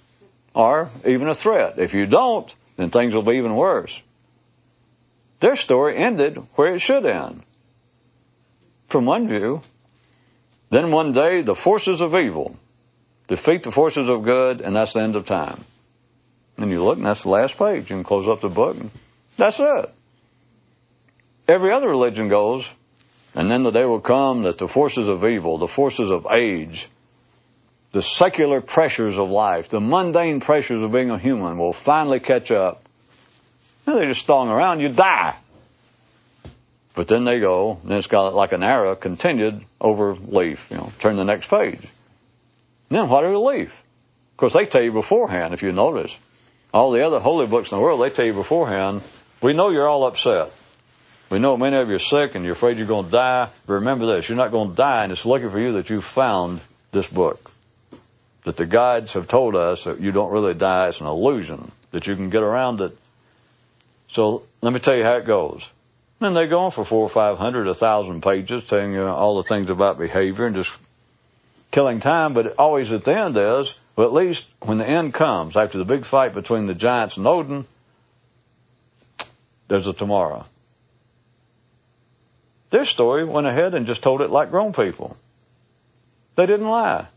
[0.54, 1.78] or even a threat.
[1.78, 3.92] If you don't, then things will be even worse.
[5.40, 7.42] Their story ended where it should end.
[8.88, 9.62] From one view,
[10.70, 12.56] then one day the forces of evil
[13.28, 15.64] defeat the forces of good, and that's the end of time.
[16.56, 17.86] And you look, and that's the last page.
[17.86, 18.90] Can close up the book, and
[19.36, 19.94] that's it.
[21.50, 22.64] Every other religion goes,
[23.34, 26.86] and then the day will come that the forces of evil, the forces of age,
[27.90, 32.52] the secular pressures of life, the mundane pressures of being a human will finally catch
[32.52, 32.84] up.
[33.84, 35.36] And they're just stalling around, you die.
[36.94, 40.92] But then they go, and it's got like an arrow continued over leaf, you know,
[41.00, 41.80] turn the next page.
[41.80, 43.70] And then what are the leaf?
[43.70, 46.14] Of course, they tell you beforehand, if you notice.
[46.72, 49.02] All the other holy books in the world, they tell you beforehand,
[49.42, 50.52] we know you're all upset.
[51.30, 53.50] We know many of you are sick and you're afraid you're going to die.
[53.66, 56.00] But remember this, you're not going to die, and it's lucky for you that you
[56.00, 57.50] found this book
[58.44, 60.88] that the guides have told us that you don't really die.
[60.88, 62.96] It's an illusion that you can get around it.
[64.08, 65.64] So let me tell you how it goes.
[66.20, 69.36] And they go on for four or five hundred, a thousand pages telling you all
[69.36, 70.70] the things about behavior and just
[71.70, 72.34] killing time.
[72.34, 75.84] But always at the end is, well, at least when the end comes, after the
[75.84, 77.66] big fight between the giants and Odin,
[79.68, 80.44] there's a tomorrow.
[82.70, 85.16] Their story went ahead and just told it like grown people.
[86.36, 87.08] They didn't lie.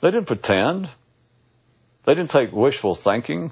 [0.00, 0.88] They didn't pretend.
[2.04, 3.50] They didn't take wishful thinking.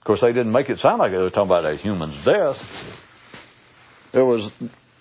[0.00, 3.06] Of course, they didn't make it sound like they were talking about a human's death.
[4.12, 4.50] It was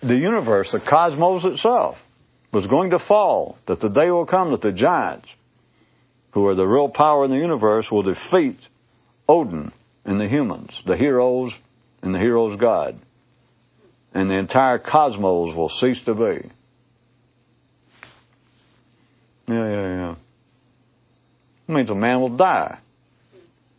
[0.01, 2.01] the universe, the cosmos itself,
[2.51, 5.33] was going to fall, that the day will come that the giants,
[6.31, 8.67] who are the real power in the universe, will defeat
[9.27, 9.71] Odin
[10.05, 11.57] and the humans, the heroes
[12.01, 12.99] and the hero's God.
[14.13, 16.49] And the entire cosmos will cease to be.
[19.47, 20.15] Yeah, yeah, yeah.
[21.67, 22.77] It means a man will die.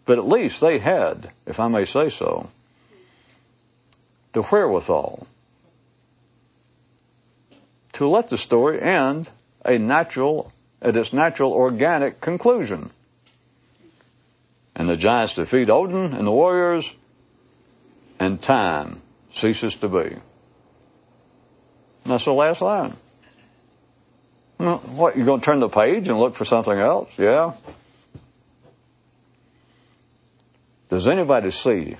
[0.04, 2.48] But at least they had, if I may say so,
[4.32, 5.26] the wherewithal
[7.92, 9.28] to let the story end
[9.64, 12.90] a natural, at its natural organic conclusion.
[14.74, 16.90] And the giants defeat Odin and the warriors,
[18.22, 20.16] and time ceases to be.
[22.04, 22.96] That's the last line.
[24.58, 27.10] What, you going to turn the page and look for something else?
[27.18, 27.54] Yeah.
[30.88, 31.96] Does anybody see?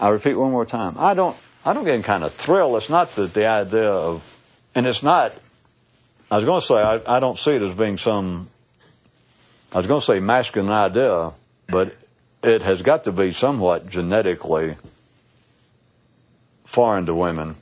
[0.00, 0.94] I repeat one more time.
[0.96, 2.76] I don't, I don't get any kind of thrill.
[2.76, 4.22] It's not the, the idea of,
[4.74, 5.34] and it's not,
[6.30, 8.48] I was going to say, I, I don't see it as being some,
[9.72, 11.32] I was going to say masculine idea,
[11.68, 11.94] but
[12.42, 14.76] it has got to be somewhat genetically
[16.68, 17.56] foreign to women.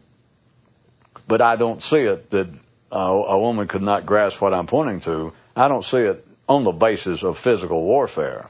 [1.26, 2.48] But I don't see it that
[2.92, 5.32] uh, a woman could not grasp what I'm pointing to.
[5.54, 8.48] I don't see it on the basis of physical warfare.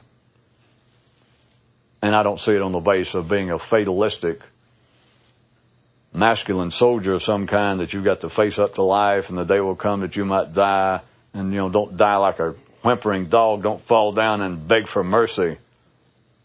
[2.01, 4.39] And I don't see it on the basis of being a fatalistic
[6.13, 9.43] masculine soldier of some kind that you've got to face up to life and the
[9.43, 10.99] day will come that you might die
[11.33, 15.03] and you know don't die like a whimpering dog don't fall down and beg for
[15.03, 15.57] mercy you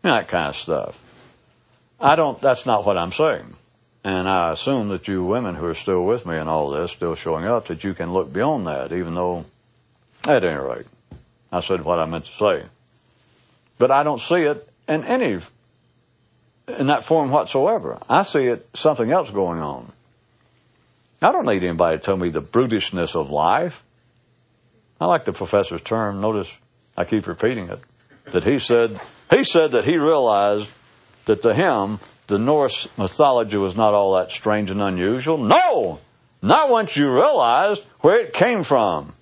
[0.05, 0.99] know, that kind of stuff
[2.01, 3.55] i don't that's not what i'm saying
[4.05, 7.15] and I assume that you women who are still with me in all this, still
[7.15, 9.45] showing up, that you can look beyond that, even though,
[10.29, 10.87] at any rate,
[11.53, 12.67] I said what I meant to say.
[13.79, 15.41] But I don't see it in any,
[16.67, 17.99] in that form whatsoever.
[18.09, 19.93] I see it something else going on.
[21.21, 23.81] I don't need anybody to tell me the brutishness of life.
[25.01, 26.21] I like the professor's term.
[26.21, 26.49] Notice
[26.97, 27.81] I keep repeating it.
[28.33, 29.01] That he said,
[29.35, 30.69] he said that he realized
[31.27, 32.01] that to him,
[32.33, 35.37] the Norse mythology was not all that strange and unusual.
[35.37, 36.01] No!
[36.41, 39.13] Not once you realized where it came from.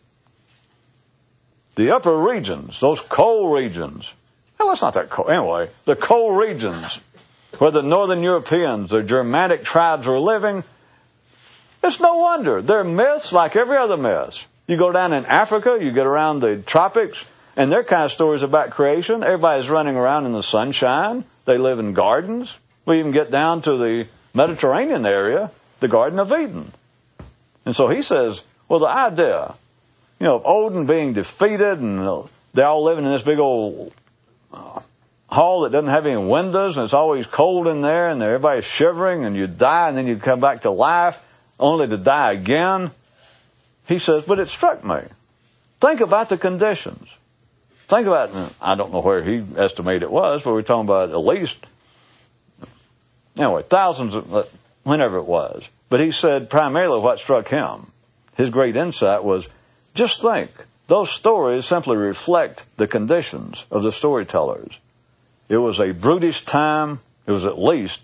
[1.75, 4.09] The upper regions, those cold regions.
[4.61, 5.29] Well, it's not that cold.
[5.29, 7.01] Anyway, the cold regions
[7.59, 10.63] where the northern Europeans, the Germanic tribes were living,
[11.83, 12.63] it's no wonder.
[12.63, 14.37] They're myths like every other myth.
[14.69, 17.25] You go down in Africa, you get around the tropics,
[17.57, 19.25] and their kind of stories about creation.
[19.25, 21.25] Everybody's running around in the sunshine.
[21.45, 22.55] They live in gardens.
[22.91, 26.73] We even get down to the Mediterranean area, the Garden of Eden.
[27.65, 29.55] And so he says, well, the idea,
[30.19, 33.93] you know, of Odin being defeated and they're all living in this big old
[34.53, 34.81] uh,
[35.29, 39.25] hall that doesn't have any windows and it's always cold in there and everybody's shivering
[39.25, 41.17] and you die and then you come back to life
[41.61, 42.91] only to die again.
[43.87, 44.99] He says, but it struck me.
[45.81, 47.09] Think about the conditions.
[47.87, 51.19] Think about, I don't know where he estimated it was, but we're talking about at
[51.19, 51.65] least
[53.41, 54.43] Anyway, thousands of, uh,
[54.83, 55.65] whenever it was.
[55.89, 57.91] But he said primarily what struck him,
[58.37, 59.49] his great insight was
[59.95, 60.51] just think,
[60.89, 64.79] those stories simply reflect the conditions of the storytellers.
[65.49, 67.01] It was a brutish time.
[67.27, 67.99] It was at least,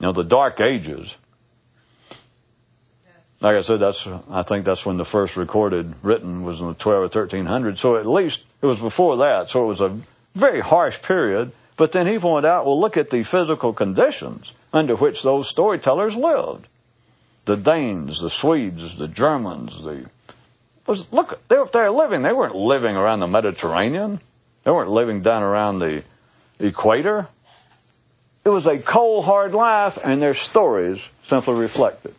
[0.00, 1.12] you know, the dark ages.
[3.40, 6.74] Like I said, that's, I think that's when the first recorded written was in the
[6.74, 7.78] 12 or 1300.
[7.78, 9.50] So at least it was before that.
[9.50, 10.00] So it was a
[10.34, 11.52] very harsh period.
[11.78, 16.14] But then he pointed out, well, look at the physical conditions under which those storytellers
[16.16, 16.66] lived.
[17.44, 20.04] The Danes, the Swedes, the Germans, the
[20.86, 22.22] was look they were there living.
[22.22, 24.20] They weren't living around the Mediterranean.
[24.64, 26.02] They weren't living down around the
[26.58, 27.28] equator.
[28.44, 32.14] It was a cold, hard life, and their stories simply reflect it.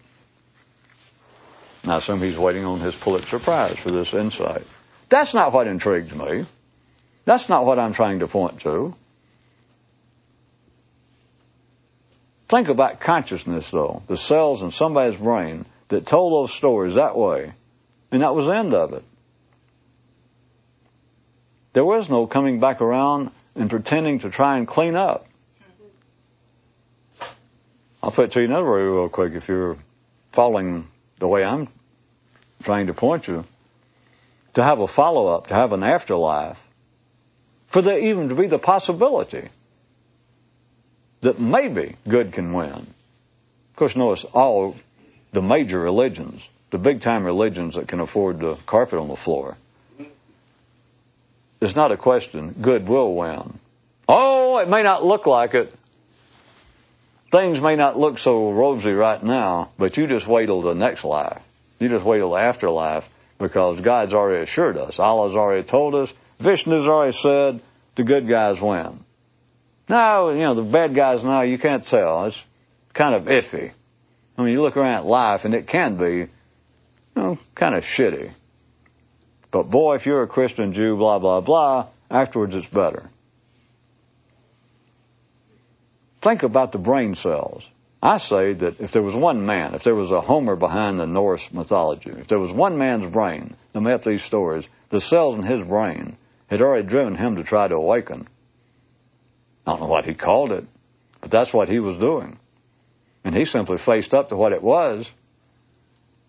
[1.86, 4.66] I assume he's waiting on his Pulitzer Prize for this insight.
[5.10, 6.46] That's not what intrigues me.
[7.26, 8.94] That's not what I'm trying to point to.
[12.50, 14.02] Think about consciousness, though.
[14.08, 17.54] The cells in somebody's brain that told those stories that way.
[18.12, 19.04] And that was the end of it.
[21.74, 25.28] There was no coming back around and pretending to try and clean up.
[28.02, 29.78] I'll put it to you another way real quick if you're
[30.32, 30.88] following
[31.20, 31.68] the way I'm
[32.64, 33.46] trying to point you.
[34.56, 36.58] To have a follow up, to have an afterlife,
[37.68, 39.50] for there even to be the possibility
[41.22, 42.72] that maybe good can win.
[42.72, 44.76] Of course, notice all
[45.32, 46.42] the major religions,
[46.72, 49.58] the big time religions that can afford the carpet on the floor.
[51.62, 52.56] It's not a question.
[52.62, 53.60] Good will win.
[54.08, 55.74] Oh, it may not look like it,
[57.32, 61.04] things may not look so rosy right now, but you just wait till the next
[61.04, 61.42] life.
[61.80, 63.06] You just wait till the afterlife
[63.38, 65.00] because God's already assured us.
[65.00, 66.12] Allah's already told us.
[66.40, 67.62] Vishnu's already said
[67.96, 69.04] the good guys win.
[69.90, 72.26] Now, you know, the bad guys now, you can't tell.
[72.26, 72.38] It's
[72.94, 73.72] kind of iffy.
[74.38, 76.30] I mean, you look around at life and it can be, you
[77.16, 78.32] know, kind of shitty.
[79.50, 83.10] But boy, if you're a Christian Jew, blah, blah, blah, afterwards it's better.
[86.22, 87.64] Think about the brain cells.
[88.02, 91.08] I say that if there was one man, if there was a Homer behind the
[91.08, 95.44] Norse mythology, if there was one man's brain that up these stories, the cells in
[95.44, 96.16] his brain
[96.48, 98.28] had already driven him to try to awaken.
[99.66, 100.66] I don't know what he called it,
[101.22, 102.40] but that's what he was doing.
[103.24, 105.10] And he simply faced up to what it was.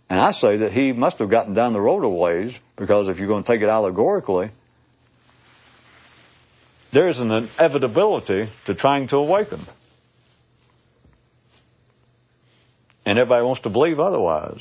[0.08, 3.18] And I say that he must have gotten down the road a ways, because if
[3.18, 4.50] you're going to take it allegorically,
[6.90, 9.60] there's an inevitability to trying to awaken.
[13.06, 14.60] And everybody wants to believe otherwise.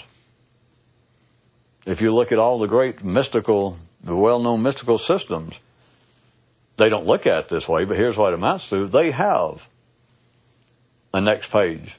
[1.85, 5.55] If you look at all the great mystical, the well-known mystical systems,
[6.79, 8.87] they don't look at it this way, but here's what it amounts to.
[8.87, 9.61] They have
[11.13, 11.95] a next page.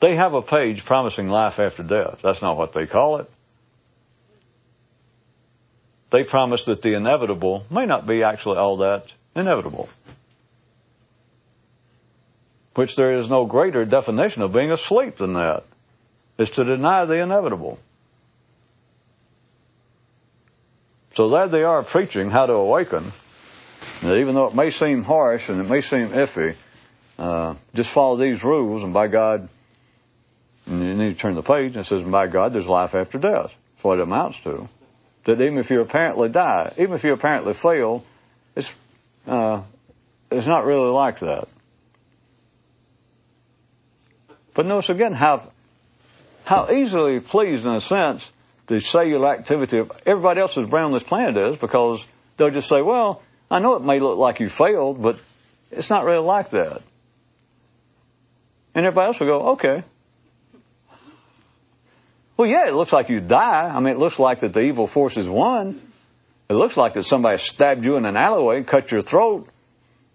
[0.00, 2.20] They have a page promising life after death.
[2.22, 3.30] That's not what they call it.
[6.10, 9.88] They promise that the inevitable may not be actually all that inevitable
[12.74, 15.64] which there is no greater definition of being asleep than that,
[16.38, 17.78] is to deny the inevitable.
[21.14, 23.12] So there they are preaching how to awaken.
[24.02, 26.56] And even though it may seem harsh and it may seem iffy,
[27.18, 29.48] uh, just follow these rules and by God,
[30.66, 33.18] and you need to turn the page and it says, by God, there's life after
[33.18, 33.54] death.
[33.74, 34.68] That's what it amounts to.
[35.26, 38.04] That even if you apparently die, even if you apparently fail,
[38.56, 38.72] it's,
[39.26, 39.62] uh,
[40.30, 41.48] it's not really like that.
[44.54, 45.50] But notice again how,
[46.44, 48.30] how easily pleased in a sense
[48.66, 52.04] the cellular activity of everybody else's brain on this planet is because
[52.36, 55.18] they'll just say, well, I know it may look like you failed, but
[55.70, 56.82] it's not really like that.
[58.74, 59.84] And everybody else will go, okay.
[62.36, 63.68] Well, yeah, it looks like you die.
[63.68, 65.80] I mean, it looks like that the evil forces won.
[66.48, 69.48] It looks like that somebody stabbed you in an alleyway and cut your throat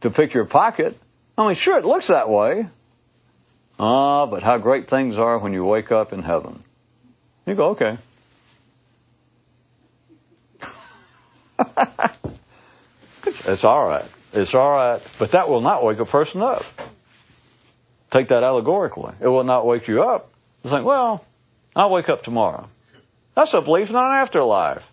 [0.02, 0.98] to pick your pocket.
[1.38, 2.68] I mean, sure, it looks that way.
[3.80, 6.62] Ah, but how great things are when you wake up in heaven.
[7.46, 7.98] You go, okay.
[13.26, 14.06] it's all right.
[14.34, 15.02] It's all right.
[15.18, 16.66] But that will not wake a person up.
[18.12, 19.14] Take that allegorically.
[19.20, 20.32] It will not wake you up.
[20.64, 21.24] It's like, well,
[21.76, 22.68] I'll wake up tomorrow.
[23.36, 24.84] That's a belief, not an afterlife.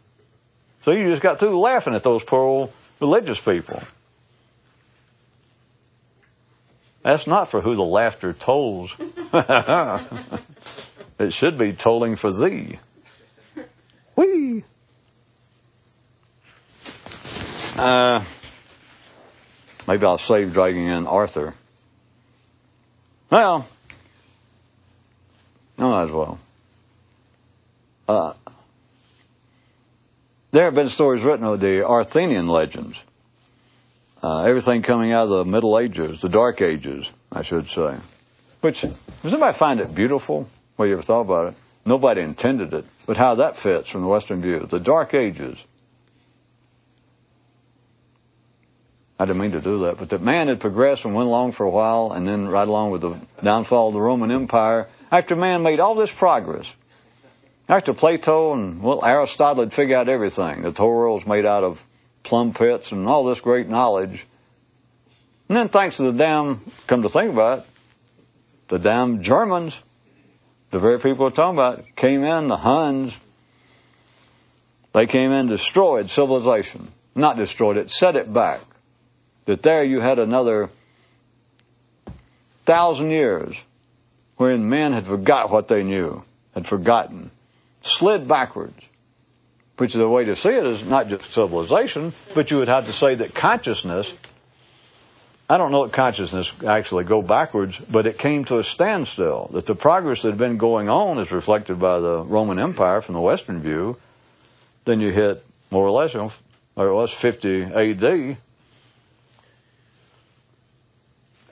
[0.84, 3.82] So you just got through laughing at those poor old religious people.
[7.02, 8.92] That's not for who the laughter tolls.
[11.18, 12.78] it should be tolling for thee.
[14.16, 14.64] Whee!
[17.76, 18.24] Uh,
[19.86, 21.54] maybe I'll slave dragging in Arthur.
[23.30, 23.66] Well,
[25.78, 26.38] I might as well.
[28.08, 28.32] Uh,
[30.52, 33.02] there have been stories written of the Arthurian legends
[34.22, 37.96] uh, everything coming out of the Middle Ages, the Dark Ages, I should say.
[38.60, 40.48] Which, does anybody find it beautiful?
[40.76, 41.54] Well, you ever thought about it?
[41.84, 44.66] Nobody intended it, but how that fits from the Western view.
[44.68, 45.56] The Dark Ages.
[49.18, 51.64] I didn't mean to do that, but that man had progressed and went along for
[51.64, 55.62] a while, and then right along with the downfall of the Roman Empire, after man
[55.62, 56.70] made all this progress,
[57.68, 61.84] after Plato and well Aristotle had figured out everything, the world was made out of
[62.22, 64.24] plum pits and all this great knowledge.
[65.48, 67.64] And then thanks to the damn, come to think about it,
[68.68, 69.78] the damn Germans,
[70.70, 73.16] the very people we're talking about, came in, the Huns,
[74.92, 76.88] they came in, destroyed civilization.
[77.14, 78.60] Not destroyed it, set it back.
[79.46, 80.70] That there you had another
[82.64, 83.56] thousand years
[84.36, 86.22] wherein men had forgot what they knew,
[86.54, 87.30] had forgotten,
[87.82, 88.82] slid backwards
[89.76, 92.92] which the way to see it is not just civilization, but you would have to
[92.92, 94.10] say that consciousness,
[95.50, 99.50] I don't know that consciousness actually go backwards, but it came to a standstill.
[99.52, 103.14] That the progress that had been going on is reflected by the Roman Empire from
[103.14, 103.98] the Western view.
[104.86, 108.38] Then you hit more or less, or it was 50 AD, and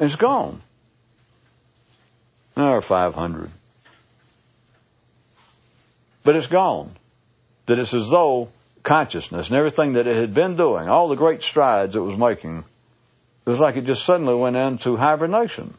[0.05, 0.61] it's gone.
[2.57, 3.51] Or 500.
[6.23, 6.93] But it's gone
[7.67, 8.49] that it's as though
[8.83, 12.65] consciousness and everything that it had been doing, all the great strides it was making,
[13.47, 15.75] It was like it just suddenly went into hibernation.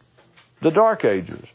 [0.62, 1.46] The Dark Ages.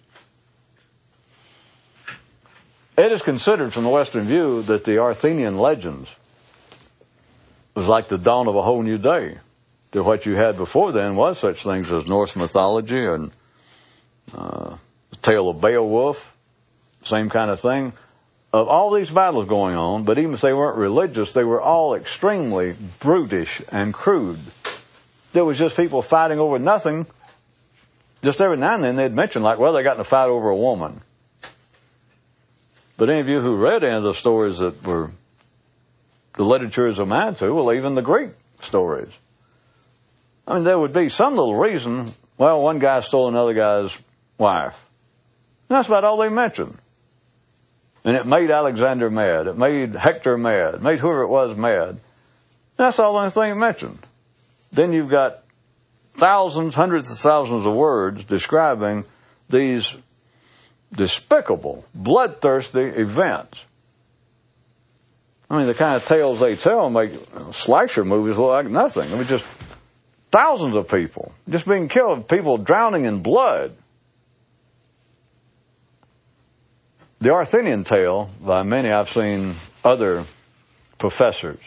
[2.97, 6.11] It is considered from the Western view that the Arthurian legends
[7.75, 9.39] was like the dawn of a whole new day.
[9.93, 13.33] That what you had before then was such things as Norse mythology and
[14.33, 14.77] uh,
[15.11, 16.33] the tale of Beowulf,
[17.05, 17.93] same kind of thing.
[18.53, 21.95] Of all these battles going on, but even if they weren't religious, they were all
[21.95, 24.41] extremely brutish and crude.
[25.33, 27.07] There was just people fighting over nothing.
[28.23, 30.51] Just every now and then they'd mention like, well, they got in a fight over
[30.51, 31.01] a woman.
[32.97, 35.11] But any of you who read any of the stories that were
[36.35, 38.31] the literature of man to, well, even the Greek
[38.61, 39.11] stories.
[40.47, 43.97] I mean, there would be some little reason, well, one guy stole another guy's
[44.39, 44.75] wife.
[45.69, 46.77] And that's about all they mentioned.
[48.05, 49.47] And it made Alexander mad.
[49.47, 50.75] It made Hector mad.
[50.75, 52.01] It made whoever it was mad.
[52.77, 53.99] That's all the only thing it mentioned.
[54.73, 55.43] Then you've got
[56.15, 59.05] thousands, hundreds of thousands of words describing
[59.49, 59.95] these
[60.93, 63.63] despicable, bloodthirsty events.
[65.49, 67.11] I mean, the kind of tales they tell make
[67.53, 69.13] slasher movies look like nothing.
[69.13, 69.45] I mean, just
[70.31, 73.77] thousands of people just being killed, people drowning in blood.
[77.21, 79.55] The Arthurian tale, by many I've seen
[79.85, 80.25] other
[80.99, 81.59] professors,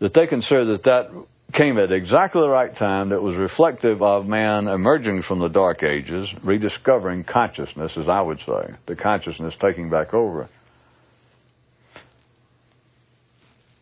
[0.00, 1.10] that they consider that that
[1.52, 5.82] came at exactly the right time that was reflective of man emerging from the dark
[5.82, 10.48] ages, rediscovering consciousness, as I would say, the consciousness taking back over.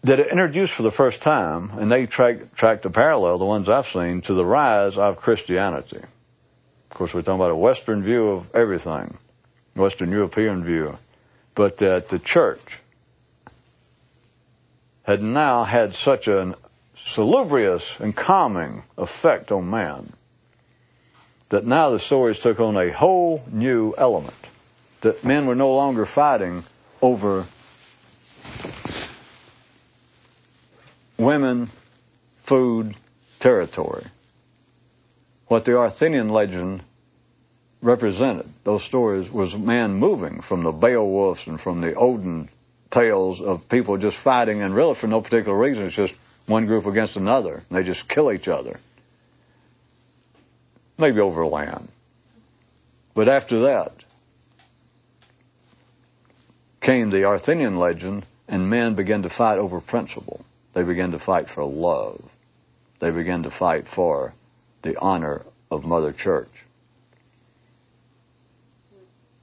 [0.05, 3.69] That it introduced for the first time, and they track, track the parallel, the ones
[3.69, 5.99] I've seen, to the rise of Christianity.
[5.99, 9.19] Of course, we're talking about a Western view of everything,
[9.75, 10.97] Western European view,
[11.55, 12.79] but that the church
[15.03, 16.55] had now had such an
[16.97, 20.13] salubrious and calming effect on man.
[21.49, 24.37] That now the stories took on a whole new element.
[25.01, 26.65] That men were no longer fighting
[27.01, 27.47] over
[31.19, 31.71] women,
[32.45, 32.95] food,
[33.39, 34.05] territory.
[35.49, 36.83] What the Arthurian legend
[37.83, 42.49] represented, those stories, was man moving from the Beowulfs and from the Odin
[42.91, 45.85] tales of people just fighting and really for no particular reason.
[45.85, 46.15] It's just
[46.47, 47.63] one group against another.
[47.69, 48.79] And They just kill each other.
[50.97, 51.89] Maybe over land.
[53.15, 53.93] But after that
[56.81, 60.45] came the Arthurian legend, and men began to fight over principle.
[60.79, 62.23] They began to fight for love.
[63.01, 64.33] They began to fight for
[64.83, 66.53] the honor of Mother Church.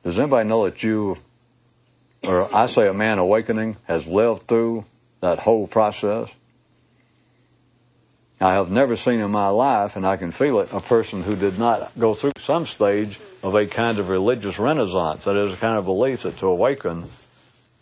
[0.06, 1.18] Does anybody know that you,
[2.24, 4.86] or I say a man awakening, has lived through
[5.20, 6.30] that whole process?
[8.40, 11.36] I have never seen in my life, and I can feel it, a person who
[11.36, 15.26] did not go through some stage of a kind of religious renaissance.
[15.26, 17.04] That is a kind of belief that to awaken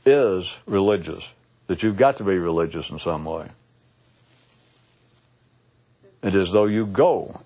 [0.08, 1.24] is religious,
[1.68, 3.48] that you've got to be religious in some way.
[6.22, 7.40] It is though you go.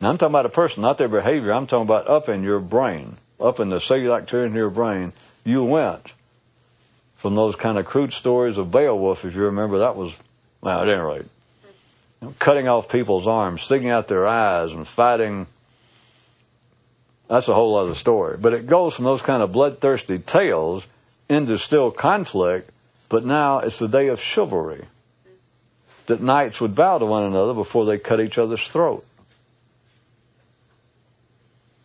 [0.00, 1.52] Now I'm talking about a person, not their behavior.
[1.52, 5.12] I'm talking about up in your brain, up in the cellular in your brain.
[5.44, 6.12] You went
[7.24, 10.12] from those kind of crude stories of Beowulf, if you remember, that was,
[10.60, 11.26] well, at any rate,
[12.38, 15.46] cutting off people's arms, sticking out their eyes, and fighting.
[17.28, 18.36] That's a whole other story.
[18.36, 20.86] But it goes from those kind of bloodthirsty tales
[21.26, 22.70] into still conflict,
[23.08, 24.84] but now it's the day of chivalry.
[26.06, 29.04] That knights would bow to one another before they cut each other's throat.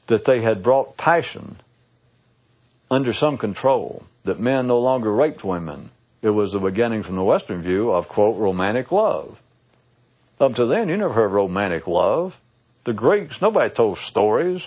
[0.07, 1.57] That they had brought passion
[2.91, 4.03] under some control.
[4.23, 5.89] That men no longer raped women.
[6.21, 9.39] It was the beginning from the Western view of, quote, romantic love.
[10.39, 12.35] Up to then, you never heard romantic love.
[12.83, 14.65] The Greeks, nobody told stories.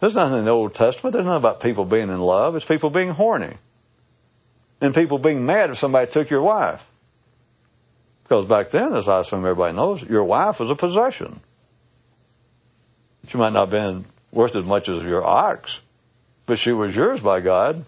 [0.00, 1.12] There's nothing in the Old Testament.
[1.12, 2.56] There's nothing about people being in love.
[2.56, 3.54] It's people being horny.
[4.82, 6.82] And people being mad if somebody took your wife.
[8.24, 11.40] Because back then, as I assume everybody knows, your wife was a possession.
[13.28, 15.78] She might not have been worth as much as your ox,
[16.46, 17.84] but she was yours by God.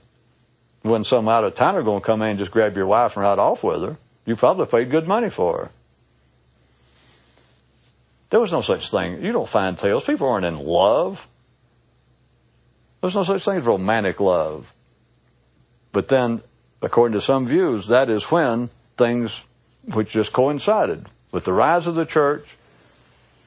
[0.82, 3.24] When some out of towner going to come in and just grab your wife and
[3.24, 5.70] ride off with her, you probably paid good money for her.
[8.30, 9.24] There was no such thing.
[9.24, 10.04] You don't find tales.
[10.04, 11.26] People aren't in love.
[13.00, 14.70] There's no such thing as romantic love.
[15.92, 16.42] But then,
[16.84, 19.34] according to some views, that is when things
[19.92, 22.46] which just coincided with the rise of the church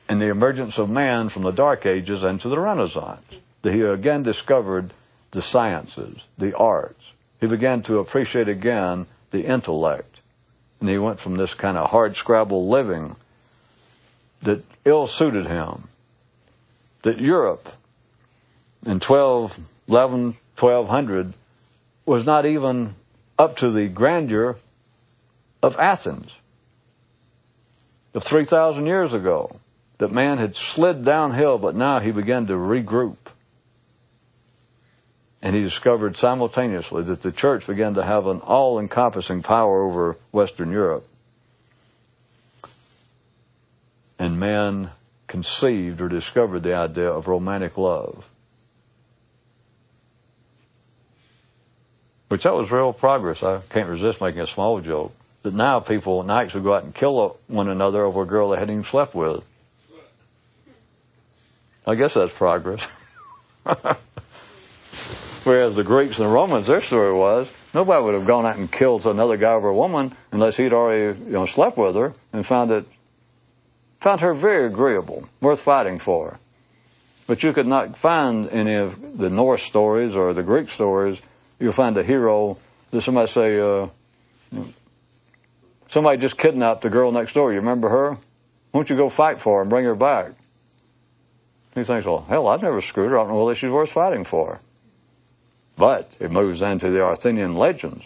[0.09, 3.23] and the emergence of man from the Dark Ages into the Renaissance.
[3.61, 4.91] That he again discovered
[5.31, 7.03] the sciences, the arts.
[7.39, 10.21] He began to appreciate again the intellect.
[10.79, 13.15] And he went from this kind of hard scrabble living
[14.43, 15.88] that ill suited him.
[17.01, 17.69] That Europe
[18.85, 19.57] in 12,
[19.88, 21.33] 11, 1200
[22.05, 22.95] was not even
[23.38, 24.55] up to the grandeur
[25.61, 26.31] of Athens
[28.13, 29.59] of 3,000 years ago.
[29.99, 33.17] That man had slid downhill, but now he began to regroup.
[35.41, 40.17] And he discovered simultaneously that the church began to have an all encompassing power over
[40.31, 41.07] Western Europe.
[44.19, 44.89] And man
[45.27, 48.25] conceived or discovered the idea of romantic love.
[52.30, 53.41] Which that was real progress.
[53.41, 55.13] I can't resist making a small joke.
[55.43, 58.57] That now people knights would go out and kill one another over a girl they
[58.57, 59.43] hadn't even slept with.
[61.86, 62.86] I guess that's progress.
[65.45, 68.69] Whereas the Greeks and the Romans, their story was nobody would have gone out and
[68.69, 72.45] killed another guy over a woman unless he'd already you know slept with her and
[72.45, 72.86] found it
[74.01, 76.38] found her very agreeable, worth fighting for.
[77.28, 81.19] But you could not find any of the Norse stories or the Greek stories
[81.60, 82.58] you'll find a hero
[82.91, 83.88] that somebody say, uh,
[85.89, 87.51] somebody just kidnapped the girl next door.
[87.51, 88.12] You remember her?
[88.12, 88.20] Why
[88.74, 90.32] don't you go fight for her and bring her back?
[91.76, 93.20] He thinks, well, hell, I've never screwed her.
[93.20, 94.60] I don't know whether she's worth fighting for.
[95.76, 98.03] But it moves into the Arthurian legends.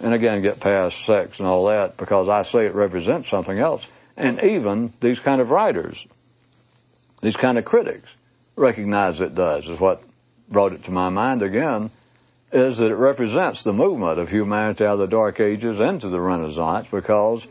[0.00, 3.86] And again, get past sex and all that because I say it represents something else.
[4.16, 6.04] And even these kind of writers,
[7.20, 8.08] these kind of critics
[8.56, 10.02] recognize it does, is what
[10.48, 11.90] brought it to my mind again
[12.52, 16.20] is that it represents the movement of humanity out of the Dark Ages into the
[16.20, 17.46] Renaissance because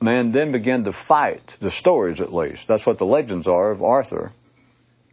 [0.00, 2.66] man then began to fight, the stories at least.
[2.66, 4.32] That's what the legends are of Arthur.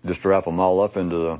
[0.06, 1.40] Just to wrap them all up into the,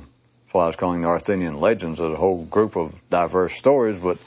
[0.54, 4.18] I was calling the Arthurian legends, a whole group of diverse stories, but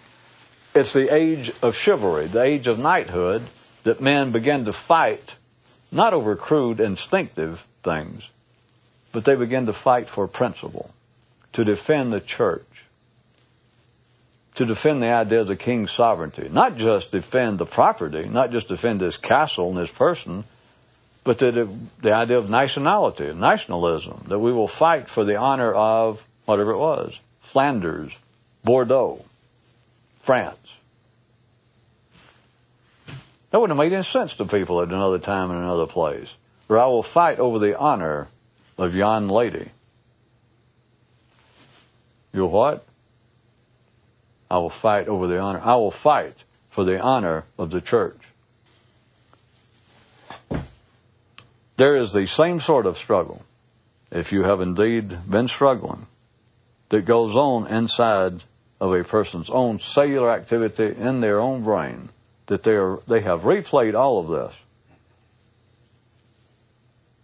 [0.76, 3.44] it's the age of chivalry, the age of knighthood,
[3.84, 5.36] that men began to fight,
[5.92, 8.24] not over crude instinctive things,
[9.12, 10.90] but they began to fight for principle,
[11.54, 12.66] to defend the church,
[14.56, 16.48] to defend the idea of the king's sovereignty.
[16.50, 20.44] Not just defend the property, not just defend his castle and his person,
[21.24, 21.70] but the,
[22.02, 26.78] the idea of nationality, nationalism, that we will fight for the honor of whatever it
[26.78, 28.12] was, Flanders,
[28.64, 29.24] Bordeaux,
[30.22, 30.58] France.
[33.52, 36.28] That wouldn't have made any sense to people at another time and another place.
[36.70, 38.28] Or I will fight over the honor
[38.78, 39.70] of yon lady.
[42.34, 42.84] You what?
[44.54, 45.60] I will fight over the honor.
[45.64, 46.36] I will fight
[46.70, 48.20] for the honor of the church.
[51.76, 53.42] There is the same sort of struggle,
[54.12, 56.06] if you have indeed been struggling,
[56.90, 58.44] that goes on inside
[58.80, 62.10] of a person's own cellular activity in their own brain,
[62.46, 64.56] that they are, they have replayed all of this.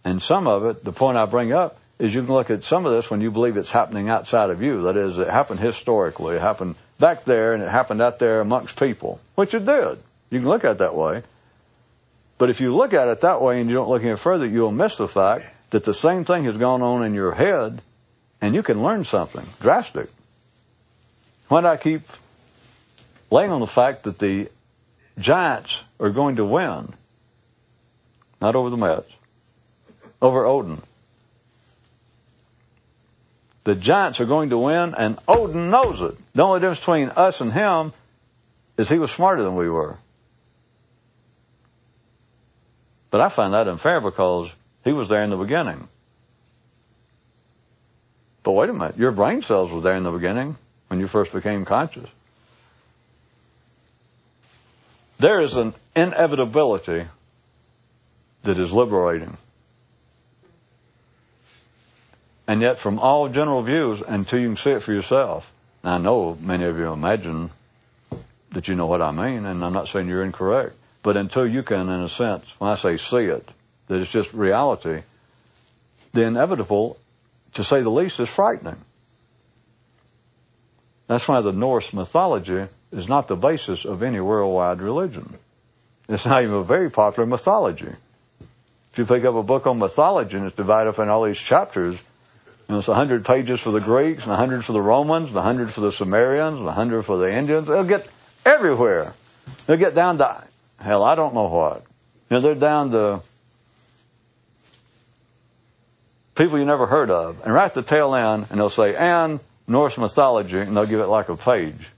[0.02, 2.86] And some of it, the point I bring up, is you can look at some
[2.86, 4.82] of this when you believe it's happening outside of you.
[4.82, 8.78] That is, it happened historically, it happened back there, and it happened out there amongst
[8.78, 9.98] people, which it did.
[10.30, 11.22] You can look at it that way.
[12.38, 14.70] But if you look at it that way and you don't look any further, you'll
[14.70, 17.82] miss the fact that the same thing has gone on in your head,
[18.40, 20.08] and you can learn something drastic.
[21.48, 22.02] Why do I keep
[23.30, 24.48] laying on the fact that the
[25.18, 26.94] Giants are going to win?
[28.40, 29.12] Not over the Mets,
[30.22, 30.80] over Odin.
[33.64, 36.16] The Giants are going to win, and Odin knows it.
[36.34, 37.92] The only difference between us and him
[38.78, 39.98] is he was smarter than we were.
[43.10, 44.50] But I find that unfair because
[44.84, 45.88] he was there in the beginning.
[48.42, 50.56] But wait a minute, your brain cells were there in the beginning
[50.88, 52.08] when you first became conscious.
[55.18, 57.04] There is an inevitability
[58.44, 59.36] that is liberating.
[62.50, 65.48] And yet, from all general views, until you can see it for yourself,
[65.84, 67.52] I know many of you imagine
[68.50, 70.74] that you know what I mean, and I'm not saying you're incorrect,
[71.04, 73.48] but until you can, in a sense, when I say see it,
[73.86, 75.02] that it's just reality,
[76.12, 76.98] the inevitable,
[77.52, 78.80] to say the least, is frightening.
[81.06, 85.38] That's why the Norse mythology is not the basis of any worldwide religion.
[86.08, 87.94] It's not even a very popular mythology.
[88.90, 91.38] If you pick up a book on mythology and it's divided up in all these
[91.38, 91.96] chapters,
[92.70, 95.36] and it's a hundred pages for the Greeks, and a hundred for the Romans, and
[95.36, 97.66] a hundred for the Sumerians, and a hundred for the Indians.
[97.66, 98.06] They'll get
[98.46, 99.12] everywhere.
[99.66, 100.44] They'll get down to,
[100.78, 101.82] hell, I don't know what.
[102.30, 103.22] You know, they're down to
[106.36, 107.40] people you never heard of.
[107.44, 111.00] And right at the tail end, and they'll say, and Norse mythology, and they'll give
[111.00, 111.88] it like a page.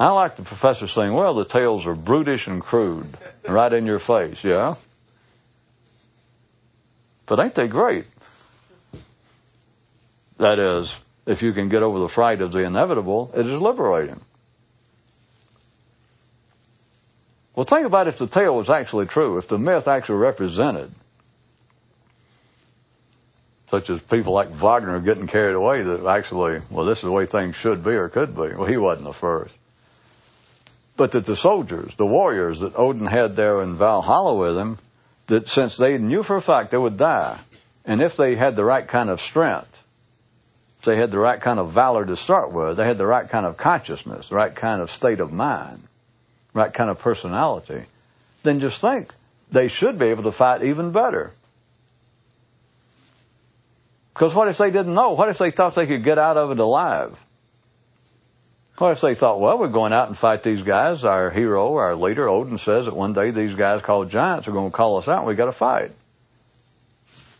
[0.00, 3.16] I like the professor saying, well, the tales are brutish and crude,
[3.48, 4.74] right in your face, yeah?
[7.28, 8.06] But ain't they great?
[10.38, 10.92] That is,
[11.26, 14.20] if you can get over the fright of the inevitable, it is liberating.
[17.54, 20.92] Well, think about if the tale was actually true, if the myth actually represented,
[23.70, 27.26] such as people like Wagner getting carried away that actually, well, this is the way
[27.26, 28.54] things should be or could be.
[28.54, 29.52] Well, he wasn't the first.
[30.96, 34.78] But that the soldiers, the warriors that Odin had there in Valhalla with him,
[35.28, 37.38] that since they knew for a fact they would die,
[37.84, 39.82] and if they had the right kind of strength,
[40.80, 43.28] if they had the right kind of valor to start with, they had the right
[43.28, 45.82] kind of consciousness, the right kind of state of mind,
[46.52, 47.84] right kind of personality,
[48.42, 49.12] then just think
[49.50, 51.32] they should be able to fight even better.
[54.14, 55.10] Because what if they didn't know?
[55.12, 57.16] What if they thought they could get out of it alive?
[58.78, 61.04] What if they thought, well, we're going out and fight these guys.
[61.04, 64.70] Our hero, our leader, Odin says that one day these guys called giants are going
[64.70, 65.90] to call us out and we got to fight.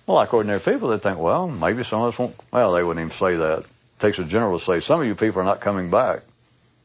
[0.04, 2.34] Well, like ordinary people, they think, well, maybe some of us won't.
[2.52, 3.58] Well, they wouldn't even say that.
[3.60, 6.22] It takes a general to say, some of you people are not coming back.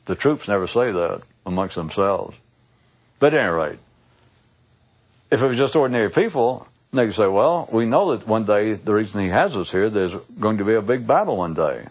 [0.05, 2.37] The troops never say that amongst themselves.
[3.17, 3.79] But at any rate,
[5.31, 8.73] if it was just ordinary people, they could say, well, we know that one day
[8.73, 11.87] the reason he has us here, there's going to be a big battle one day.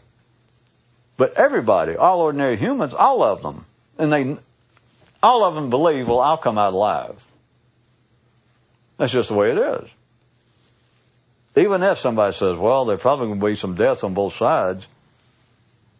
[1.17, 3.65] But everybody, all ordinary humans, all of them,
[3.99, 4.37] and they,
[5.23, 7.23] all of them believe, well, I'll come out alive.
[8.97, 9.89] That's just the way it is.
[11.57, 14.87] Even if somebody says, well, there probably going to be some death on both sides,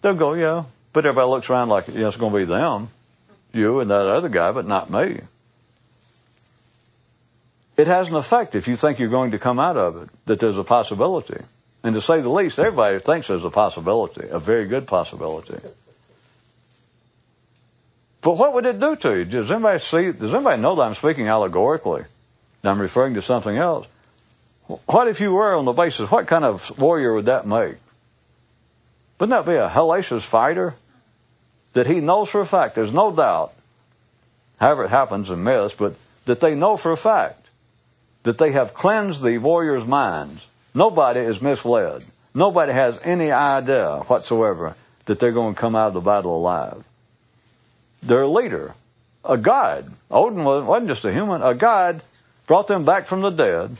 [0.01, 0.65] they'll go, yeah.
[0.93, 2.89] But everybody looks around like, yeah, it's going to be them,
[3.53, 5.21] you and that other guy, but not me.
[7.77, 10.39] It has an effect if you think you're going to come out of it, that
[10.41, 11.43] there's a possibility.
[11.85, 15.59] And to say the least, everybody thinks there's a possibility, a very good possibility.
[18.21, 19.25] But what would it do to you?
[19.25, 22.05] Does anybody see, does anybody know that I'm speaking allegorically?
[22.63, 23.87] That I'm referring to something else?
[24.87, 27.77] What if you were on the basis, what kind of warrior would that make?
[29.19, 30.75] Wouldn't that be a hellacious fighter?
[31.73, 33.55] That he knows for a fact, there's no doubt,
[34.61, 37.45] however it happens in myths, but that they know for a fact
[38.23, 40.41] that they have cleansed the warrior's minds.
[40.75, 42.05] Nobody is misled.
[42.35, 46.83] Nobody has any idea whatsoever that they're going to come out of the battle alive.
[48.03, 48.75] Their leader,
[49.25, 52.03] a god, Odin wasn't just a human, a god
[52.47, 53.77] brought them back from the dead,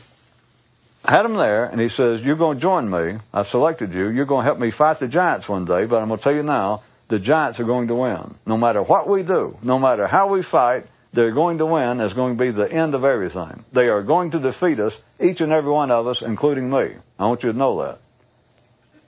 [1.05, 3.19] had them there, and he says, You're going to join me.
[3.33, 4.09] I've selected you.
[4.09, 6.35] You're going to help me fight the giants one day, but I'm going to tell
[6.35, 8.35] you now, the giants are going to win.
[8.45, 12.01] No matter what we do, no matter how we fight, they're going to win.
[12.01, 13.63] It's going to be the end of everything.
[13.71, 16.95] They are going to defeat us, each and every one of us, including me.
[17.19, 17.99] I want you to know that.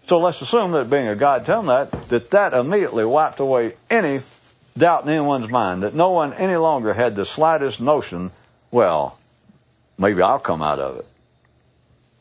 [0.08, 4.20] So let's assume that being a God telling that, that that immediately wiped away any
[4.78, 8.30] doubt in anyone's mind, that no one any longer had the slightest notion,
[8.70, 9.18] well,
[9.98, 11.08] maybe I'll come out of it.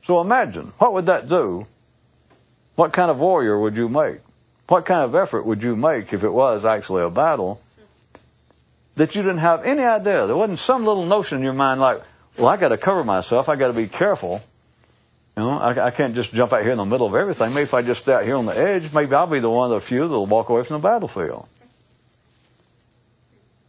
[0.07, 1.67] So imagine, what would that do?
[2.75, 4.21] What kind of warrior would you make?
[4.67, 7.61] What kind of effort would you make if it was actually a battle
[8.97, 10.27] that you didn't have any idea?
[10.27, 12.03] There wasn't some little notion in your mind like,
[12.37, 13.49] well, I got to cover myself.
[13.49, 14.41] I got to be careful.
[15.37, 17.55] You know, I, I can't just jump out here in the middle of everything.
[17.55, 19.73] Maybe if I just stay out here on the edge, maybe I'll be the one
[19.73, 21.49] of the few that'll walk away from the battlefield.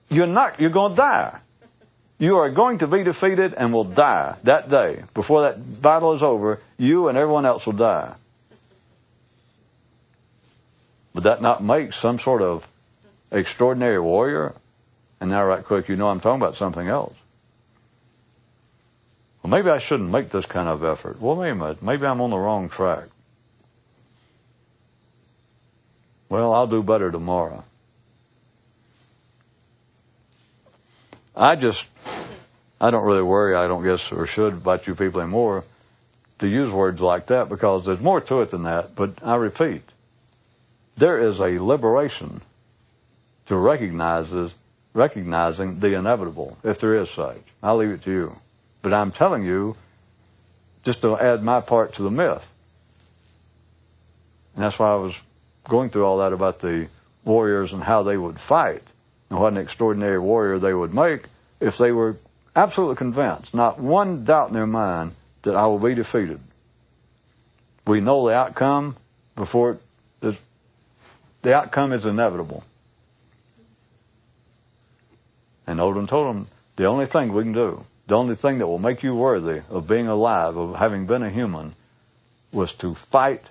[0.10, 1.40] You're not, you're going to die.
[2.18, 5.04] You are going to be defeated and will die that day.
[5.14, 8.14] Before that battle is over, you and everyone else will die.
[11.14, 12.66] Would that not make some sort of
[13.32, 14.54] extraordinary warrior?
[15.26, 17.16] And now, right quick, you know I'm talking about something else.
[19.42, 21.20] Well, maybe I shouldn't make this kind of effort.
[21.20, 23.06] Well, maybe, maybe I'm on the wrong track.
[26.30, 27.64] Well, I'll do better tomorrow.
[31.36, 31.84] I just
[32.80, 35.64] I don't really worry, I don't guess, or should about you people anymore
[36.38, 38.94] to use words like that because there's more to it than that.
[38.94, 39.82] But I repeat,
[40.98, 42.44] there is a liberation
[43.48, 44.30] to recognize
[44.96, 47.42] recognizing the inevitable, if there is such.
[47.62, 48.36] I'll leave it to you.
[48.82, 49.76] But I'm telling you,
[50.84, 52.44] just to add my part to the myth.
[54.56, 55.14] And that's why I was
[55.68, 56.88] going through all that about the
[57.26, 58.84] warriors and how they would fight
[59.30, 61.26] and what an extraordinary warrior they would make
[61.60, 62.16] if they were
[62.56, 66.40] absolutely convinced, not one doubt in their mind, that I will be defeated.
[67.86, 68.96] We know the outcome
[69.36, 69.78] before
[70.22, 70.38] it,
[71.42, 72.64] the outcome is inevitable.
[75.68, 78.80] And Odin told them, the only thing we can do, the only thing that will
[78.80, 81.74] make you worthy of being alive, of having been a human,
[82.52, 83.44] was to fight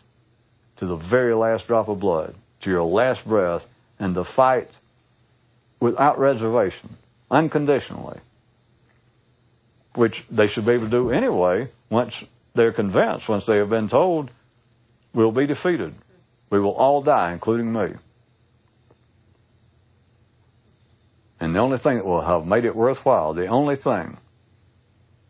[0.76, 3.66] to the very last drop of blood, to your last breath,
[3.98, 4.78] and to fight
[5.80, 6.96] without reservation,
[7.30, 8.18] unconditionally,
[9.94, 12.22] which they should be able to do anyway once
[12.54, 14.30] they're convinced, once they have been told,
[15.12, 15.94] we'll be defeated.
[16.50, 17.94] We will all die, including me.
[21.44, 24.16] And the only thing that will have made it worthwhile, the only thing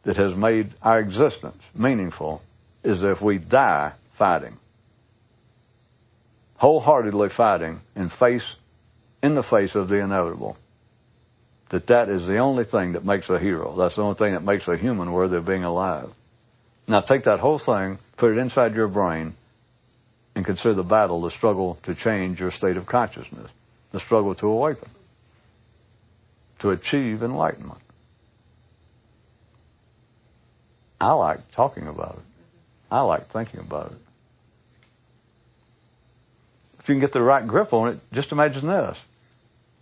[0.05, 2.41] that has made our existence meaningful
[2.85, 4.57] is if we die fighting.
[6.59, 8.47] Wholeheartedly fighting in face,
[9.25, 10.57] in the face of the inevitable.
[11.71, 13.75] That that is the only thing that makes a hero.
[13.77, 16.11] That's the only thing that makes a human worthy of being alive.
[16.87, 19.35] Now take that whole thing, put it inside your brain,
[20.37, 23.51] and consider the battle, the struggle to change your state of consciousness,
[23.91, 24.89] the struggle to awaken,
[26.61, 27.81] to achieve enlightenment.
[31.01, 32.25] I like talking about it.
[32.91, 33.99] I like thinking about it.
[36.79, 38.99] If you can get the right grip on it, just imagine this.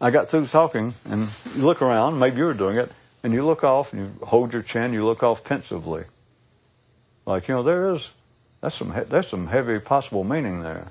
[0.00, 2.90] I got through talking, and you look around, maybe you're doing it,
[3.22, 6.04] and you look off, and you hold your chin, you look off pensively.
[7.26, 8.08] Like, you know, there is,
[8.60, 10.88] that's some, there's some heavy possible meaning there.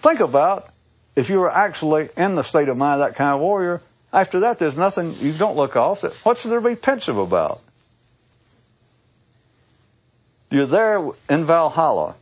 [0.00, 0.68] Think about
[1.16, 3.82] if you were actually in the state of mind that kind of warrior,
[4.12, 6.02] after that there's nothing, you don't look off.
[6.24, 7.60] What's there to be pensive about?
[10.50, 10.98] You're there
[11.28, 12.16] in Valhalla.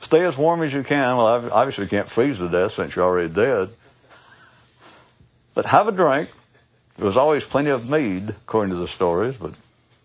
[0.00, 1.16] Stay as warm as you can.
[1.16, 3.70] Well, obviously you can't freeze to death since you're already dead.
[5.54, 6.30] But have a drink.
[6.96, 9.54] There was always plenty of mead, according to the stories, but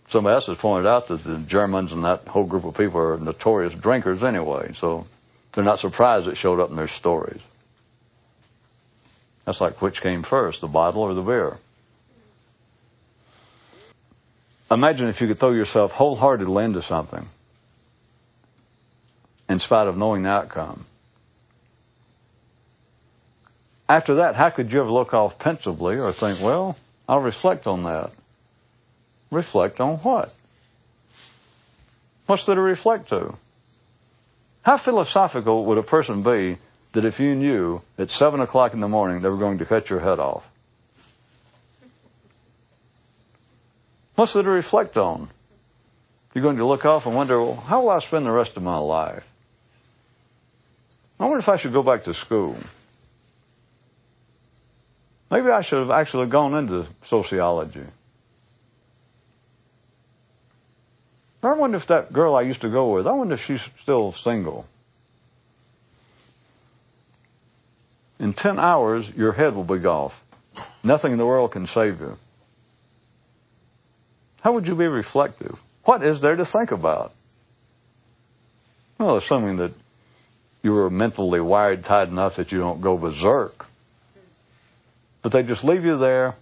[0.09, 3.17] somebody else has pointed out that the Germans and that whole group of people are
[3.17, 5.05] notorious drinkers anyway, so
[5.51, 7.41] they're not surprised it showed up in their stories.
[9.49, 11.57] That's like which came first, the bottle or the beer?
[14.69, 17.27] Imagine if you could throw yourself wholeheartedly into something
[19.49, 20.85] in spite of knowing the outcome.
[23.89, 26.75] After that, how could you ever look off pensively or think, well,
[27.07, 28.11] I'll reflect on that?
[29.31, 30.31] Reflect on what?
[32.27, 33.33] What's there to reflect to?
[34.61, 36.59] How philosophical would a person be
[36.93, 39.89] that if you knew at seven o'clock in the morning they were going to cut
[39.89, 40.43] your head off?
[44.15, 45.29] What's there to reflect on?
[46.33, 48.63] You're going to look off and wonder, well, how will I spend the rest of
[48.63, 49.25] my life?
[51.19, 52.57] I wonder if I should go back to school.
[55.31, 57.85] Maybe I should have actually gone into sociology.
[61.41, 64.11] I wonder if that girl I used to go with, I wonder if she's still
[64.11, 64.65] single.
[68.19, 70.13] In 10 hours, your head will be off.
[70.83, 72.17] Nothing in the world can save you.
[74.41, 75.57] How would you be reflective?
[75.85, 77.13] What is there to think about?
[78.97, 79.71] Well, assuming that
[80.61, 83.65] you were mentally wired tight enough that you don't go berserk.
[85.21, 86.35] But they just leave you there,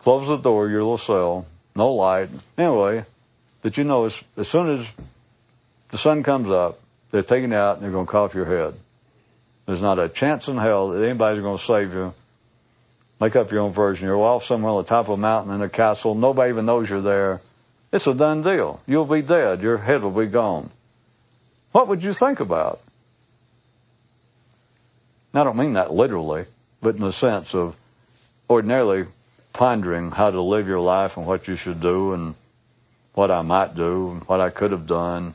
[0.00, 2.30] close the door, your little cell, no light.
[2.56, 3.04] Anyway,
[3.62, 4.86] that you know as, as soon as
[5.90, 6.80] the sun comes up,
[7.10, 8.74] they're taking out and they're going to off your head.
[9.66, 12.14] There's not a chance in hell that anybody's going to save you.
[13.20, 14.06] Make up your own version.
[14.06, 16.14] You're off somewhere on the top of a mountain in a castle.
[16.14, 17.40] Nobody even knows you're there.
[17.92, 18.80] It's a done deal.
[18.86, 19.62] You'll be dead.
[19.62, 20.70] Your head will be gone.
[21.72, 22.80] What would you think about?
[25.34, 26.46] I don't mean that literally,
[26.80, 27.76] but in the sense of
[28.48, 29.06] ordinarily
[29.52, 32.34] pondering how to live your life and what you should do and
[33.14, 35.34] what I might do and what I could have done.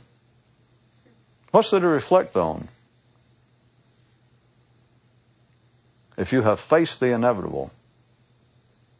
[1.51, 2.67] What's there to reflect on?
[6.21, 7.71] If you have faced the inevitable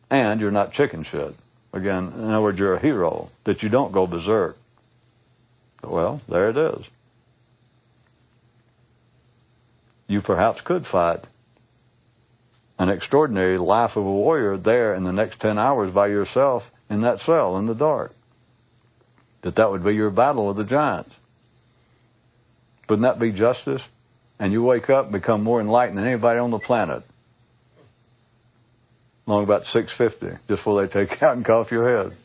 [0.10, 1.36] and you're not chicken shit,
[1.72, 4.58] again, in other words, you're a hero, that you don't go berserk,
[5.84, 6.84] well, there it is.
[10.08, 11.26] You perhaps could fight
[12.80, 17.02] an extraordinary life of a warrior there in the next 10 hours by yourself in
[17.02, 18.16] that cell in the dark.
[19.44, 21.14] That that would be your battle with the giants.
[22.90, 23.84] Wouldn't that be justice?
[24.40, 27.04] And you wake up become more enlightened than anybody on the planet.
[29.32, 32.18] Long about 650, just before they take out and cut off your head.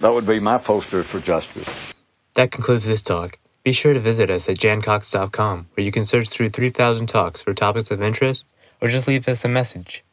[0.00, 1.94] That would be my poster for justice.
[2.34, 3.38] That concludes this talk.
[3.62, 7.54] Be sure to visit us at jancox.com, where you can search through 3,000 talks for
[7.54, 8.44] topics of interest
[8.82, 10.04] or just leave us a message.